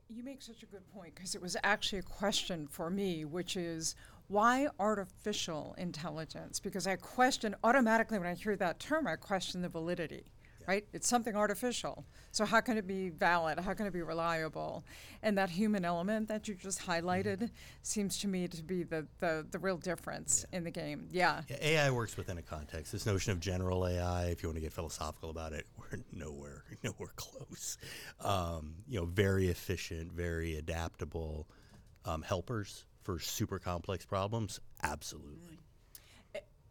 You 0.09 0.23
make 0.23 0.41
such 0.41 0.63
a 0.63 0.65
good 0.65 0.87
point 0.93 1.15
because 1.15 1.35
it 1.35 1.41
was 1.41 1.55
actually 1.63 1.99
a 1.99 2.03
question 2.03 2.67
for 2.67 2.89
me, 2.89 3.25
which 3.25 3.55
is 3.55 3.95
why 4.27 4.67
artificial 4.79 5.75
intelligence? 5.77 6.59
Because 6.59 6.87
I 6.87 6.95
question 6.97 7.55
automatically 7.63 8.19
when 8.19 8.27
I 8.27 8.33
hear 8.33 8.55
that 8.57 8.79
term, 8.79 9.07
I 9.07 9.15
question 9.15 9.61
the 9.61 9.69
validity 9.69 10.31
right? 10.67 10.85
It's 10.91 11.07
something 11.07 11.35
artificial. 11.35 12.05
So 12.31 12.45
how 12.45 12.59
can 12.59 12.77
it 12.77 12.85
be 12.85 13.09
valid? 13.09 13.57
How 13.59 13.73
can 13.73 13.87
it 13.87 13.93
be 13.93 14.01
reliable? 14.01 14.83
And 15.23 15.37
that 15.37 15.49
human 15.49 15.85
element 15.85 16.27
that 16.27 16.47
you 16.47 16.55
just 16.55 16.85
highlighted 16.85 17.37
mm-hmm. 17.37 17.45
seems 17.81 18.17
to 18.19 18.27
me 18.27 18.47
to 18.49 18.61
be 18.61 18.83
the, 18.83 19.07
the, 19.19 19.47
the 19.49 19.59
real 19.59 19.77
difference 19.77 20.45
yeah. 20.51 20.57
in 20.57 20.63
the 20.65 20.71
game. 20.71 21.07
Yeah. 21.11 21.41
yeah. 21.49 21.57
AI 21.61 21.91
works 21.91 22.17
within 22.17 22.37
a 22.37 22.41
context. 22.41 22.91
This 22.91 23.05
notion 23.05 23.31
of 23.31 23.39
general 23.39 23.87
AI, 23.87 24.25
if 24.25 24.43
you 24.43 24.49
want 24.49 24.57
to 24.57 24.61
get 24.61 24.73
philosophical 24.73 25.29
about 25.29 25.53
it, 25.53 25.65
we're 25.77 25.99
nowhere, 26.11 26.63
nowhere 26.83 27.13
close. 27.15 27.77
Um, 28.19 28.75
you 28.89 28.99
know, 28.99 29.05
very 29.05 29.47
efficient, 29.47 30.11
very 30.11 30.57
adaptable 30.57 31.47
um, 32.03 32.21
helpers 32.21 32.83
for 33.03 33.19
super 33.19 33.57
complex 33.57 34.05
problems. 34.05 34.59
Absolutely. 34.83 35.59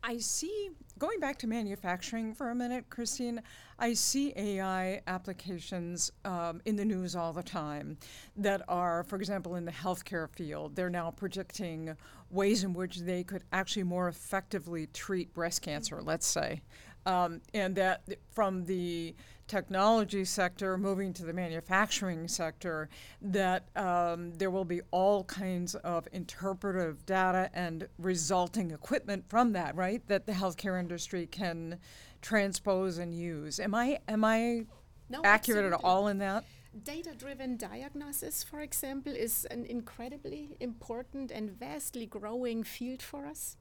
I 0.08 0.18
see, 0.18 0.70
going 1.00 1.18
back 1.18 1.36
to 1.38 1.48
manufacturing 1.48 2.32
for 2.32 2.50
a 2.50 2.54
minute, 2.54 2.88
Christine, 2.90 3.42
I 3.76 3.92
see 3.94 4.32
AI 4.36 5.02
applications 5.08 6.12
um, 6.24 6.62
in 6.64 6.76
the 6.76 6.84
news 6.84 7.16
all 7.16 7.32
the 7.32 7.42
time 7.42 7.98
that 8.36 8.62
are, 8.68 9.02
for 9.02 9.16
example, 9.16 9.56
in 9.56 9.64
the 9.64 9.72
healthcare 9.72 10.30
field. 10.30 10.76
They're 10.76 10.90
now 10.90 11.10
predicting 11.10 11.96
ways 12.30 12.62
in 12.62 12.72
which 12.72 12.98
they 12.98 13.24
could 13.24 13.42
actually 13.52 13.82
more 13.82 14.06
effectively 14.06 14.86
treat 14.92 15.34
breast 15.34 15.60
cancer, 15.62 16.00
let's 16.00 16.26
say. 16.26 16.62
Um, 17.04 17.40
and 17.52 17.74
that 17.74 18.02
from 18.30 18.64
the 18.64 19.16
technology 19.46 20.24
sector 20.24 20.76
moving 20.76 21.12
to 21.14 21.24
the 21.24 21.32
manufacturing 21.32 22.28
sector, 22.28 22.88
that 23.22 23.64
um, 23.76 24.32
there 24.34 24.50
will 24.50 24.64
be 24.64 24.80
all 24.90 25.24
kinds 25.24 25.74
of 25.76 26.08
interpretive 26.12 27.04
data 27.06 27.50
and 27.54 27.88
resulting 27.98 28.70
equipment 28.70 29.24
from 29.28 29.52
that, 29.52 29.74
right? 29.76 30.06
That 30.08 30.26
the 30.26 30.32
healthcare 30.32 30.78
industry 30.78 31.26
can 31.26 31.78
transpose 32.22 32.98
and 32.98 33.14
use. 33.14 33.60
Am 33.60 33.74
I 33.74 34.00
am 34.08 34.24
I 34.24 34.66
no, 35.08 35.20
accurate 35.24 35.64
absolutely. 35.64 35.74
at 35.74 35.84
all 35.84 36.08
in 36.08 36.18
that? 36.18 36.44
Data 36.82 37.14
driven 37.16 37.56
diagnosis, 37.56 38.42
for 38.42 38.60
example, 38.60 39.12
is 39.14 39.46
an 39.50 39.64
incredibly 39.64 40.56
important 40.60 41.30
and 41.30 41.50
vastly 41.50 42.04
growing 42.04 42.64
field 42.64 43.00
for 43.00 43.24
us. 43.26 43.56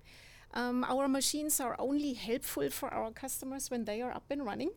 Um, 0.53 0.83
our 0.85 1.07
machines 1.07 1.59
are 1.59 1.75
only 1.79 2.13
helpful 2.13 2.69
for 2.69 2.93
our 2.93 3.11
customers 3.11 3.69
when 3.69 3.85
they 3.85 4.01
are 4.01 4.11
up 4.11 4.25
and 4.29 4.45
running. 4.45 4.71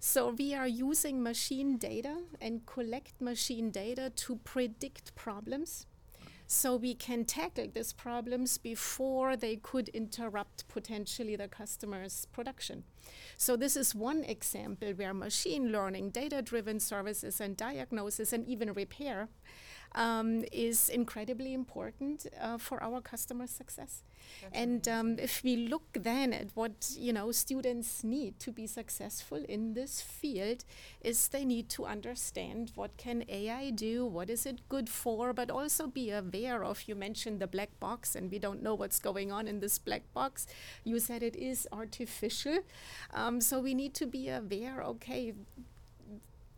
So 0.00 0.30
we 0.30 0.54
are 0.54 0.68
using 0.68 1.22
machine 1.22 1.76
data 1.76 2.18
and 2.40 2.64
collect 2.66 3.20
machine 3.20 3.70
data 3.70 4.10
to 4.10 4.36
predict 4.36 5.14
problems. 5.16 5.86
So 6.46 6.76
we 6.76 6.94
can 6.94 7.26
tackle 7.26 7.66
these 7.74 7.92
problems 7.92 8.56
before 8.56 9.36
they 9.36 9.56
could 9.56 9.90
interrupt 9.90 10.66
potentially 10.68 11.36
the 11.36 11.46
customer's 11.48 12.26
production. 12.32 12.84
So 13.36 13.54
this 13.54 13.76
is 13.76 13.94
one 13.94 14.24
example 14.24 14.92
where 14.94 15.12
machine 15.12 15.70
learning, 15.72 16.10
data-driven 16.10 16.80
services 16.80 17.38
and 17.38 17.54
diagnosis 17.54 18.32
and 18.32 18.46
even 18.46 18.72
repair 18.72 19.28
um, 19.94 20.44
is 20.52 20.88
incredibly 20.88 21.54
important 21.54 22.26
uh, 22.40 22.58
for 22.58 22.82
our 22.82 23.00
customer 23.00 23.46
success. 23.46 24.02
That's 24.42 24.56
and 24.56 24.88
um, 24.88 25.18
if 25.18 25.42
we 25.42 25.56
look 25.56 25.84
then 25.92 26.32
at 26.32 26.48
what 26.54 26.92
you 26.96 27.12
know 27.12 27.32
students 27.32 28.04
need 28.04 28.38
to 28.40 28.52
be 28.52 28.66
successful 28.66 29.44
in 29.48 29.74
this 29.74 30.00
field, 30.00 30.64
is 31.00 31.28
they 31.28 31.44
need 31.44 31.68
to 31.70 31.86
understand 31.86 32.72
what 32.74 32.96
can 32.96 33.24
AI 33.28 33.70
do, 33.70 34.04
what 34.04 34.28
is 34.30 34.46
it 34.46 34.68
good 34.68 34.88
for, 34.88 35.32
but 35.32 35.50
also 35.50 35.86
be 35.86 36.10
aware 36.10 36.64
of. 36.64 36.82
You 36.86 36.94
mentioned 36.94 37.40
the 37.40 37.46
black 37.46 37.70
box, 37.80 38.14
and 38.14 38.30
we 38.30 38.38
don't 38.38 38.62
know 38.62 38.74
what's 38.74 38.98
going 38.98 39.32
on 39.32 39.48
in 39.48 39.60
this 39.60 39.78
black 39.78 40.02
box. 40.12 40.46
You 40.84 40.98
said 41.00 41.22
it 41.22 41.36
is 41.36 41.66
artificial, 41.72 42.58
um, 43.14 43.40
so 43.40 43.60
we 43.60 43.74
need 43.74 43.94
to 43.94 44.06
be 44.06 44.28
aware. 44.28 44.82
Okay, 44.82 45.32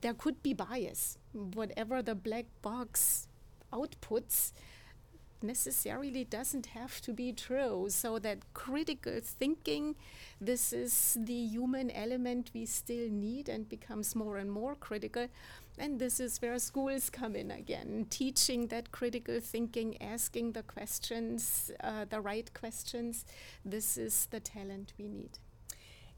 there 0.00 0.14
could 0.14 0.42
be 0.42 0.54
bias. 0.54 1.18
Whatever 1.32 2.02
the 2.02 2.14
black 2.14 2.46
box 2.62 3.28
outputs 3.72 4.52
necessarily 5.42 6.24
doesn't 6.24 6.66
have 6.66 7.00
to 7.02 7.12
be 7.12 7.32
true. 7.32 7.86
So 7.88 8.18
that 8.18 8.52
critical 8.54 9.20
thinking, 9.22 9.96
this 10.40 10.72
is 10.72 11.16
the 11.18 11.32
human 11.32 11.90
element 11.90 12.50
we 12.54 12.66
still 12.66 13.08
need 13.08 13.48
and 13.48 13.68
becomes 13.68 14.14
more 14.14 14.36
and 14.36 14.50
more 14.50 14.74
critical. 14.74 15.28
And 15.78 15.98
this 15.98 16.20
is 16.20 16.42
where 16.42 16.58
schools 16.58 17.08
come 17.08 17.34
in 17.34 17.50
again, 17.50 18.06
teaching 18.10 18.66
that 18.66 18.92
critical 18.92 19.40
thinking, 19.40 20.00
asking 20.02 20.52
the 20.52 20.62
questions, 20.62 21.70
uh, 21.82 22.04
the 22.04 22.20
right 22.20 22.52
questions. 22.52 23.24
This 23.64 23.96
is 23.96 24.26
the 24.30 24.40
talent 24.40 24.92
we 24.98 25.08
need. 25.08 25.38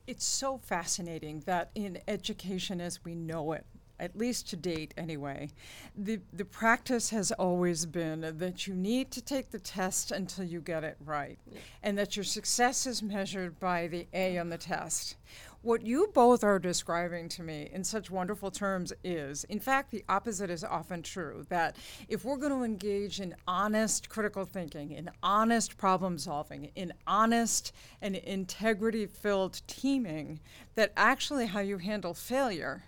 It's 0.07 0.25
so 0.25 0.59
fascinating 0.59 1.45
that 1.47 1.71
in 1.77 2.01
education 2.09 2.81
as 2.81 3.05
we 3.05 3.15
know 3.15 3.53
it, 3.53 3.65
at 4.03 4.19
least 4.19 4.51
to 4.51 4.57
date 4.57 4.93
anyway, 4.97 5.49
the, 5.97 6.19
the 6.33 6.45
practice 6.45 7.11
has 7.11 7.31
always 7.33 7.87
been 7.87 8.35
that 8.39 8.67
you 8.67 8.75
need 8.75 9.13
to 9.13 9.23
take 9.23 9.53
the 9.53 9.61
test 9.61 10.11
until 10.11 10.45
you 10.45 10.61
get 10.61 10.83
it 10.83 10.97
right, 11.05 11.39
yeah. 11.51 11.61
and 11.85 11.97
that 11.97 12.17
your 12.17 12.25
success 12.25 12.85
is 12.85 13.01
measured 13.01 13.61
by 13.61 13.87
the 13.87 14.09
A 14.13 14.39
on 14.39 14.49
the 14.49 14.59
test. 14.59 15.15
What 15.63 15.87
you 15.87 16.11
both 16.13 16.43
are 16.43 16.59
describing 16.59 17.29
to 17.31 17.45
me 17.45 17.71
in 17.73 17.85
such 17.85 18.11
wonderful 18.11 18.51
terms 18.51 18.93
is, 19.05 19.45
in 19.45 19.61
fact, 19.61 19.93
the 19.93 20.05
opposite 20.09 20.51
is 20.51 20.65
often 20.65 21.05
true. 21.05 21.47
That 21.51 21.77
if 22.09 22.25
we're 22.25 22.37
going 22.37 22.51
to 22.51 22.65
engage 22.65 23.21
in 23.21 23.37
honest 23.47 24.09
critical 24.09 24.45
thinking, 24.45 24.91
in 24.91 25.09
honest 25.23 25.77
problem 25.79 26.19
solving, 26.19 26.73
in 26.75 26.93
honest 27.07 27.73
and 28.01 28.17
integrity 28.17 29.07
filled 29.07 29.63
teaming, 29.69 30.41
that 30.75 30.93
actually 30.97 31.47
how 31.47 31.61
you 31.61 31.79
handle 31.79 32.13
failure 32.13 32.83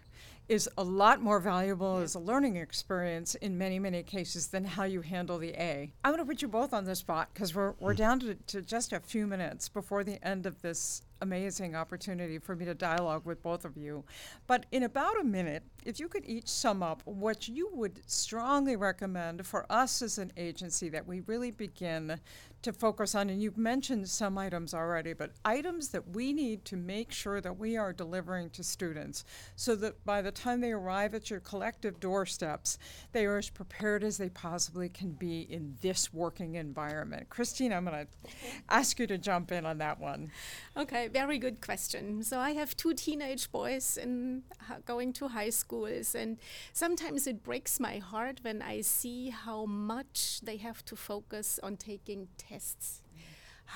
is 0.48 0.68
a 0.76 0.85
lot 0.85 1.22
more 1.22 1.40
valuable 1.40 1.98
as 1.98 2.14
a 2.14 2.18
learning 2.18 2.57
experience 2.57 3.35
in 3.37 3.57
many, 3.57 3.78
many 3.78 4.02
cases 4.02 4.48
than 4.48 4.64
how 4.64 4.85
you 4.85 5.00
handle 5.00 5.38
the 5.38 5.52
A. 5.52 5.92
I'm 6.04 6.12
going 6.12 6.18
to 6.18 6.26
put 6.26 6.42
you 6.42 6.48
both 6.48 6.72
on 6.72 6.85
the 6.85 6.94
spot 6.94 7.30
because 7.33 7.54
we're, 7.54 7.74
we're 7.80 7.92
hmm. 7.92 7.98
down 7.98 8.20
to, 8.20 8.35
to 8.35 8.62
just 8.62 8.92
a 8.92 9.00
few 9.00 9.26
minutes 9.26 9.68
before 9.68 10.04
the 10.04 10.24
end 10.26 10.46
of 10.46 10.61
this 10.62 11.02
amazing 11.25 11.75
opportunity 11.75 12.39
for 12.39 12.55
me 12.55 12.67
to 12.67 12.75
dialogue 12.75 13.25
with 13.25 13.43
both 13.43 13.65
of 13.65 13.77
you. 13.77 14.05
But 14.47 14.67
in 14.71 14.83
about 14.83 15.19
a 15.19 15.25
minute, 15.25 15.65
if 15.85 15.99
you 15.99 16.07
could 16.07 16.25
each 16.27 16.49
sum 16.49 16.83
up 16.83 17.03
what 17.07 17.49
you 17.49 17.71
would 17.73 18.01
strongly 18.07 18.77
recommend 18.77 19.47
for 19.47 19.67
us 19.71 20.03
as 20.03 20.19
an 20.19 20.33
agency 20.37 20.91
that 20.91 21.07
we 21.07 21.21
really 21.21 21.51
begin 21.51 22.21
to 22.63 22.73
focus 22.73 23.15
on, 23.15 23.29
and 23.29 23.43
you've 23.43 23.59
mentioned 23.59 24.09
some 24.09 24.39
items 24.39 24.73
already, 24.73 25.13
but 25.13 25.33
items 25.45 25.91
that 25.91 26.09
we 26.15 26.33
need 26.33 26.65
to 26.65 26.77
make 26.77 27.13
sure 27.13 27.41
that 27.41 27.59
we 27.59 27.77
are 27.77 27.93
delivering 27.93 28.49
to 28.51 28.65
students 28.65 29.25
so 29.55 29.77
that 29.77 30.03
by 30.07 30.23
the 30.23 30.31
time 30.31 30.61
they 30.61 30.73
arrive 30.73 31.15
at 31.15 31.29
your 31.29 31.41
collective 31.41 32.01
doorsteps, 32.01 32.79
they 33.13 33.27
are 33.27 33.37
as 33.37 33.51
prepared 33.51 34.03
as 34.03 34.17
they 34.17 34.31
possibly 34.31 34.89
can 34.89 35.13
be 35.13 35.43
in 35.43 35.77
this 35.83 36.13
working 36.13 36.55
environment. 36.55 37.29
Christine, 37.29 37.73
I'm 37.73 37.85
going 37.85 38.07
to 38.07 38.31
ask 38.71 38.99
you 38.99 39.07
to 39.09 39.19
jump 39.19 39.53
in 39.53 39.67
on 39.67 39.77
that 39.79 40.01
one. 40.01 40.31
Okay, 40.75 41.09
very 41.14 41.38
good 41.38 41.61
question. 41.61 42.22
So 42.22 42.38
I 42.40 42.53
have 42.53 42.77
two 42.77 42.92
teenage 42.94 43.50
boys 43.53 43.96
in 43.96 44.42
uh, 44.70 44.77
going 44.85 45.12
to 45.14 45.29
high 45.29 45.50
schools, 45.50 46.14
and 46.14 46.38
sometimes 46.72 47.27
it 47.27 47.42
breaks 47.42 47.79
my 47.79 47.98
heart 47.98 48.40
when 48.42 48.61
I 48.62 48.83
see 48.83 49.31
how 49.31 49.64
much 49.66 50.40
they 50.42 50.57
have 50.59 50.85
to 50.87 50.96
focus 50.96 51.61
on 51.62 51.77
taking 51.77 52.29
tests. 52.37 53.00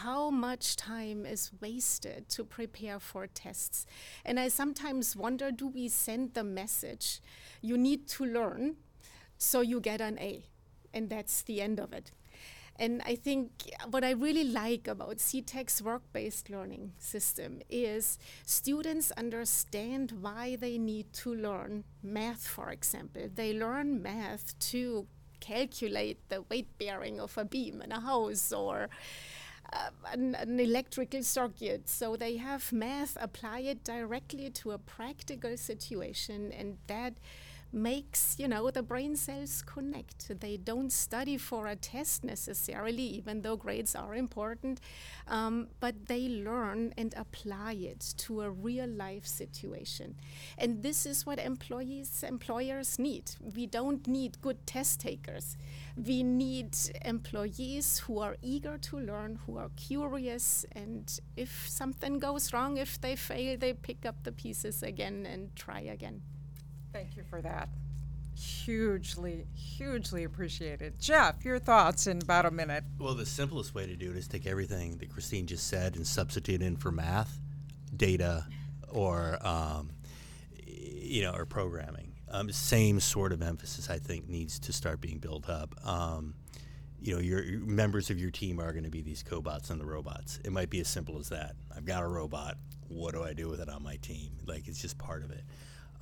how 0.05 0.31
much 0.31 0.77
time 0.77 1.24
is 1.27 1.51
wasted 1.61 2.29
to 2.29 2.44
prepare 2.44 2.98
for 3.01 3.27
tests. 3.27 3.87
And 4.24 4.38
I 4.38 4.48
sometimes 4.48 5.16
wonder 5.16 5.51
do 5.51 5.66
we 5.68 5.88
send 5.88 6.35
the 6.35 6.44
message 6.44 7.20
you 7.62 7.77
need 7.79 8.07
to 8.09 8.24
learn 8.24 8.77
so 9.38 9.61
you 9.62 9.81
get 9.81 10.01
an 10.01 10.18
A? 10.18 10.44
And 10.92 11.09
that's 11.11 11.42
the 11.42 11.61
end 11.62 11.81
of 11.81 11.92
it. 11.92 12.12
And 12.79 13.03
I 13.05 13.17
think 13.17 13.51
what 13.91 14.05
I 14.05 14.12
really 14.12 14.45
like 14.45 14.87
about 14.87 15.17
CTEC's 15.17 15.83
work-based 15.83 16.49
learning 16.49 16.93
system 16.99 17.61
is 17.69 18.19
students 18.47 19.11
understand 19.12 20.12
why 20.21 20.57
they 20.57 20.79
need 20.79 21.12
to 21.14 21.35
learn 21.35 21.85
math, 22.03 22.47
for 22.47 22.71
example. 22.71 23.29
They 23.35 23.53
learn 23.53 24.01
math 24.01 24.57
to 24.71 25.07
calculate 25.41 26.19
the 26.29 26.43
weight 26.43 26.79
bearing 26.79 27.21
of 27.21 27.37
a 27.37 27.45
beam 27.45 27.83
in 27.83 27.91
a 27.91 28.01
house 28.01 28.53
or 28.53 28.88
uh, 29.73 29.91
an, 30.12 30.35
an, 30.37 30.61
electrical 30.61 31.23
circuit. 31.23 31.88
So 31.88 32.17
they 32.17 32.37
have 32.37 32.73
math, 32.73 33.17
apply 33.21 33.61
it 33.61 33.85
directly 33.85 34.51
to 34.51 34.71
a 34.71 34.79
practical 34.79 35.57
situation, 35.57 36.53
and 36.53 36.79
that 36.87 37.14
makes 37.72 38.37
you 38.38 38.48
know 38.48 38.70
the 38.70 38.83
brain 38.83 39.16
cells 39.16 39.62
connect. 39.62 40.40
They 40.40 40.57
don't 40.57 40.90
study 40.92 41.37
for 41.37 41.66
a 41.66 41.76
test 41.76 42.24
necessarily 42.24 43.02
even 43.02 43.42
though 43.42 43.57
grades 43.57 43.94
are 43.94 44.14
important 44.14 44.81
um, 45.26 45.68
but 45.81 46.07
they 46.07 46.28
learn 46.28 46.94
and 46.96 47.14
apply 47.16 47.72
it 47.74 48.14
to 48.18 48.40
a 48.42 48.50
real 48.50 48.88
life 48.88 49.26
situation. 49.26 50.14
And 50.57 50.83
this 50.83 51.07
is 51.07 51.26
what 51.26 51.38
employees 51.38 52.24
employers 52.26 52.98
need. 52.98 53.33
We 53.54 53.66
don't 53.66 54.07
need 54.07 54.40
good 54.40 54.66
test 54.66 55.00
takers. 55.00 55.57
We 55.96 56.22
need 56.22 56.76
employees 57.04 57.98
who 57.98 58.18
are 58.20 58.37
eager 58.42 58.78
to 58.78 58.98
learn 58.98 59.40
who 59.46 59.59
are 59.59 59.70
curious 59.76 60.64
and 60.72 61.20
if 61.37 61.66
something 61.68 62.18
goes 62.18 62.52
wrong 62.52 62.76
if 62.76 63.00
they 63.00 63.16
fail 63.16 63.57
they 63.59 63.72
pick 63.72 64.07
up 64.07 64.22
the 64.24 64.33
pieces 64.33 64.83
again 64.83 65.26
and 65.26 65.54
try 65.57 65.81
again 65.81 66.22
Thank 66.92 67.16
you 67.16 67.22
for 67.29 67.40
that. 67.42 67.68
Hugely, 68.35 69.46
hugely 69.55 70.24
appreciated. 70.24 71.01
Jeff, 71.01 71.44
your 71.44 71.59
thoughts 71.59 72.07
in 72.07 72.22
about 72.22 72.46
a 72.46 72.51
minute. 72.51 72.85
Well, 72.98 73.14
the 73.14 73.27
simplest 73.27 73.74
way 73.74 73.87
to 73.87 73.96
do 73.96 74.11
it 74.11 74.16
is 74.16 74.29
take 74.29 74.46
everything 74.46 74.98
that 74.98 75.11
Christine 75.11 75.46
just 75.46 75.66
said 75.66 75.96
and 75.96 76.07
substitute 76.07 76.62
in 76.62 76.77
for 76.77 76.92
math, 76.92 77.40
data, 77.96 78.46
or 78.88 79.38
um, 79.44 79.90
you 80.64 81.22
know, 81.22 81.33
or 81.33 81.46
programming. 81.46 82.12
Um, 82.31 82.51
same 82.53 83.01
sort 83.01 83.33
of 83.33 83.42
emphasis, 83.42 83.88
I 83.88 83.98
think, 83.98 84.29
needs 84.29 84.59
to 84.61 84.72
start 84.72 85.01
being 85.01 85.18
built 85.18 85.48
up. 85.48 85.74
Um, 85.87 86.35
you 87.01 87.14
know, 87.14 87.20
your, 87.20 87.42
your, 87.42 87.61
members 87.61 88.11
of 88.11 88.18
your 88.18 88.31
team 88.31 88.61
are 88.61 88.72
going 88.72 88.85
to 88.85 88.90
be 88.90 89.01
these 89.01 89.22
cobots 89.22 89.70
and 89.70 89.81
the 89.81 89.87
robots. 89.87 90.38
It 90.44 90.53
might 90.53 90.68
be 90.68 90.81
as 90.81 90.88
simple 90.88 91.18
as 91.18 91.29
that. 91.31 91.55
I've 91.74 91.87
got 91.87 92.03
a 92.03 92.07
robot. 92.07 92.59
What 92.88 93.14
do 93.14 93.22
I 93.22 93.33
do 93.33 93.48
with 93.48 93.61
it 93.61 93.68
on 93.68 93.83
my 93.83 93.96
team? 93.96 94.33
Like, 94.46 94.68
it's 94.68 94.81
just 94.81 94.98
part 94.98 95.24
of 95.24 95.31
it. 95.31 95.44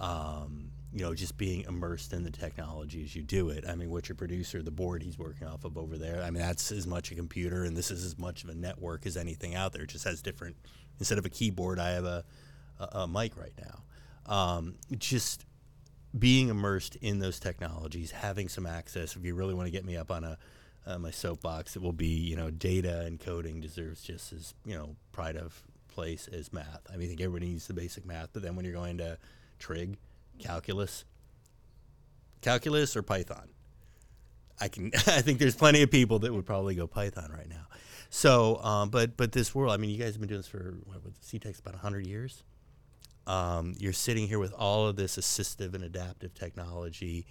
Um, 0.01 0.70
you 0.92 1.01
know, 1.01 1.14
just 1.14 1.37
being 1.37 1.62
immersed 1.62 2.12
in 2.12 2.22
the 2.22 2.31
technology 2.31 3.03
as 3.03 3.14
you 3.14 3.22
do 3.22 3.51
it. 3.51 3.64
I 3.68 3.75
mean, 3.75 3.90
what 3.90 4.09
your 4.09 4.16
producer, 4.16 4.62
the 4.62 4.70
board 4.70 5.03
he's 5.03 5.18
working 5.18 5.46
off 5.46 5.64
of 5.64 5.77
over 5.77 5.99
there, 5.99 6.22
I 6.22 6.31
mean, 6.31 6.42
that's 6.42 6.72
as 6.72 6.87
much 6.87 7.11
a 7.11 7.14
computer 7.14 7.64
and 7.64 7.77
this 7.77 7.90
is 7.90 8.05
as 8.05 8.18
much 8.18 8.44
of 8.44 8.51
a 8.51 8.55
network 8.55 9.07
as 9.07 9.16
anything 9.16 9.55
out 9.55 9.72
there. 9.72 9.83
It 9.83 9.90
just 9.90 10.05
has 10.05 10.22
different, 10.22 10.57
instead 10.99 11.18
of 11.18 11.27
a 11.27 11.29
keyboard, 11.29 11.79
I 11.79 11.90
have 11.90 12.05
a, 12.05 12.25
a, 12.79 12.85
a 13.01 13.09
mic 13.09 13.37
right 13.37 13.53
now. 13.59 13.83
Um, 14.33 14.77
just 14.96 15.44
being 16.18 16.49
immersed 16.49 16.96
in 16.96 17.18
those 17.18 17.38
technologies, 17.38 18.11
having 18.11 18.49
some 18.49 18.66
access. 18.66 19.16
If 19.16 19.25
you 19.25 19.35
really 19.35 19.55
want 19.55 19.66
to 19.66 19.70
get 19.70 19.85
me 19.85 19.96
up 19.96 20.11
on 20.11 20.25
a 20.25 20.38
uh, 20.87 20.99
my 20.99 21.11
soapbox, 21.11 21.75
it 21.75 21.83
will 21.83 21.92
be 21.92 22.07
you 22.07 22.37
know 22.37 22.51
data 22.51 23.01
and 23.01 23.18
coding 23.18 23.61
deserves 23.61 24.03
just 24.03 24.33
as 24.33 24.55
you 24.64 24.75
know 24.75 24.96
pride 25.12 25.37
of 25.37 25.62
place 25.88 26.29
as 26.29 26.53
math. 26.53 26.81
I 26.92 26.96
mean, 26.96 27.07
I 27.07 27.09
think 27.09 27.20
everybody 27.20 27.46
needs 27.46 27.66
the 27.66 27.75
basic 27.75 28.07
math, 28.07 28.29
but 28.33 28.42
then 28.42 28.55
when 28.55 28.64
you're 28.64 28.75
going 28.75 28.99
to 28.99 29.18
trig, 29.59 29.96
calculus, 30.38 31.05
calculus 32.40 32.96
or 32.96 33.03
Python. 33.03 33.49
I 34.61 34.68
can. 34.68 34.90
I 34.94 35.20
think 35.22 35.38
there's 35.38 35.57
plenty 35.57 35.83
of 35.83 35.90
people 35.90 36.20
that 36.20 36.33
would 36.33 36.46
probably 36.46 36.75
go 36.75 36.87
Python 36.87 37.31
right 37.33 37.49
now. 37.49 37.66
So, 38.11 38.62
um, 38.62 38.90
but 38.90 39.16
but 39.16 39.33
this 39.33 39.55
world. 39.55 39.72
I 39.72 39.77
mean, 39.77 39.90
you 39.90 39.99
guys 39.99 40.12
have 40.14 40.20
been 40.20 40.29
doing 40.29 40.40
this 40.40 40.49
for 40.49 40.77
what, 40.85 41.05
with 41.05 41.20
CTEC's 41.22 41.61
about 41.61 41.75
hundred 41.77 42.07
years. 42.07 42.42
Um, 43.27 43.75
you're 43.79 43.92
sitting 43.92 44.29
here 44.29 44.38
with 44.38 44.53
all 44.53 44.87
of 44.87 44.96
this 44.96 45.16
assistive 45.16 45.75
and 45.75 45.83
adaptive 45.83 46.33
technology. 46.35 47.27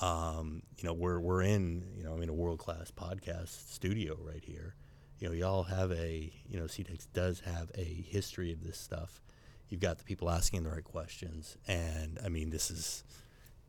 Um, 0.00 0.62
you 0.76 0.84
know, 0.84 0.92
we're 0.92 1.18
we're 1.18 1.42
in 1.42 1.84
you 1.96 2.04
know 2.04 2.14
I 2.14 2.16
mean 2.16 2.28
a 2.28 2.34
world 2.34 2.58
class 2.58 2.90
podcast 2.90 3.70
studio 3.72 4.16
right 4.20 4.44
here. 4.44 4.74
You 5.18 5.28
know, 5.28 5.34
y'all 5.34 5.64
have 5.64 5.90
a 5.92 6.30
you 6.46 6.58
know 6.58 6.66
CTEC 6.66 7.06
does 7.12 7.40
have 7.40 7.70
a 7.74 7.84
history 7.84 8.52
of 8.52 8.62
this 8.62 8.78
stuff 8.78 9.20
you've 9.68 9.80
got 9.80 9.98
the 9.98 10.04
people 10.04 10.30
asking 10.30 10.64
the 10.64 10.70
right 10.70 10.84
questions, 10.84 11.56
and 11.66 12.18
I 12.24 12.28
mean, 12.28 12.50
this 12.50 12.70
is 12.70 13.04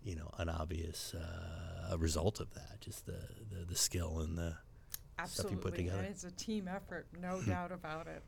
you 0.04 0.16
know 0.16 0.32
an 0.38 0.50
obvious 0.50 1.14
uh, 1.14 1.98
result 1.98 2.40
of 2.40 2.54
that, 2.54 2.82
just 2.82 3.06
the, 3.06 3.20
the, 3.52 3.66
the 3.66 3.76
skill 3.76 4.20
and 4.20 4.38
the 4.38 4.56
Absolutely. 5.18 5.28
stuff 5.28 5.52
you 5.52 5.72
put 5.72 5.76
together. 5.78 6.08
It's 6.10 6.24
a 6.24 6.32
team 6.32 6.68
effort, 6.68 7.08
no 7.22 7.42
doubt 7.42 7.72
about 7.72 8.08
it. 8.08 8.24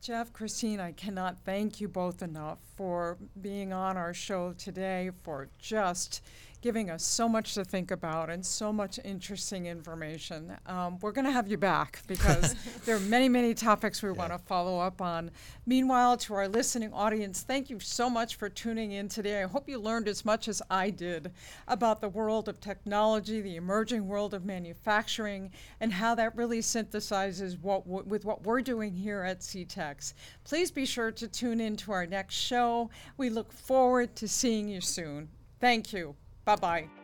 Jeff, 0.00 0.32
Christine, 0.32 0.80
I 0.80 0.90
cannot 0.90 1.38
thank 1.44 1.80
you 1.80 1.86
both 1.86 2.22
enough 2.22 2.58
for 2.76 3.18
being 3.40 3.72
on 3.72 3.96
our 3.96 4.12
show 4.12 4.52
today, 4.52 5.10
for 5.22 5.48
just 5.60 6.22
giving 6.62 6.90
us 6.90 7.02
so 7.02 7.28
much 7.28 7.54
to 7.54 7.64
think 7.64 7.90
about 7.90 8.30
and 8.30 8.46
so 8.46 8.72
much 8.72 9.00
interesting 9.04 9.66
information. 9.66 10.56
Um, 10.66 10.96
we're 11.00 11.10
going 11.10 11.24
to 11.24 11.32
have 11.32 11.48
you 11.48 11.58
back 11.58 12.00
because 12.06 12.54
there 12.84 12.94
are 12.96 13.00
many, 13.00 13.28
many 13.28 13.52
topics 13.52 14.00
we 14.00 14.10
yeah. 14.10 14.14
want 14.14 14.32
to 14.32 14.38
follow 14.38 14.78
up 14.78 15.02
on. 15.02 15.32
Meanwhile, 15.66 16.18
to 16.18 16.34
our 16.34 16.46
listening 16.46 16.92
audience, 16.92 17.42
thank 17.42 17.68
you 17.68 17.80
so 17.80 18.08
much 18.08 18.36
for 18.36 18.48
tuning 18.48 18.92
in 18.92 19.08
today. 19.08 19.42
I 19.42 19.46
hope 19.46 19.68
you 19.68 19.78
learned 19.80 20.06
as 20.06 20.24
much 20.24 20.46
as 20.46 20.62
I 20.70 20.90
did 20.90 21.32
about 21.66 22.00
the 22.00 22.08
world 22.08 22.48
of 22.48 22.60
technology, 22.60 23.40
the 23.40 23.56
emerging 23.56 24.06
world 24.06 24.32
of 24.32 24.44
manufacturing, 24.44 25.50
and 25.80 25.92
how 25.92 26.14
that 26.14 26.36
really 26.36 26.60
synthesizes 26.60 27.60
what 27.60 27.84
w- 27.84 28.04
with 28.06 28.24
what 28.24 28.44
we're 28.44 28.62
doing 28.62 28.94
here 28.94 29.22
at 29.22 29.40
CTECS. 29.40 30.14
Please 30.44 30.70
be 30.70 30.86
sure 30.86 31.10
to 31.10 31.26
tune 31.26 31.60
in 31.60 31.76
to 31.78 31.90
our 31.90 32.06
next 32.06 32.36
show. 32.36 32.88
We 33.16 33.30
look 33.30 33.52
forward 33.52 34.14
to 34.16 34.28
seeing 34.28 34.68
you 34.68 34.80
soon. 34.80 35.28
Thank 35.60 35.92
you. 35.92 36.14
Bye 36.44 36.56
bye. 36.56 37.01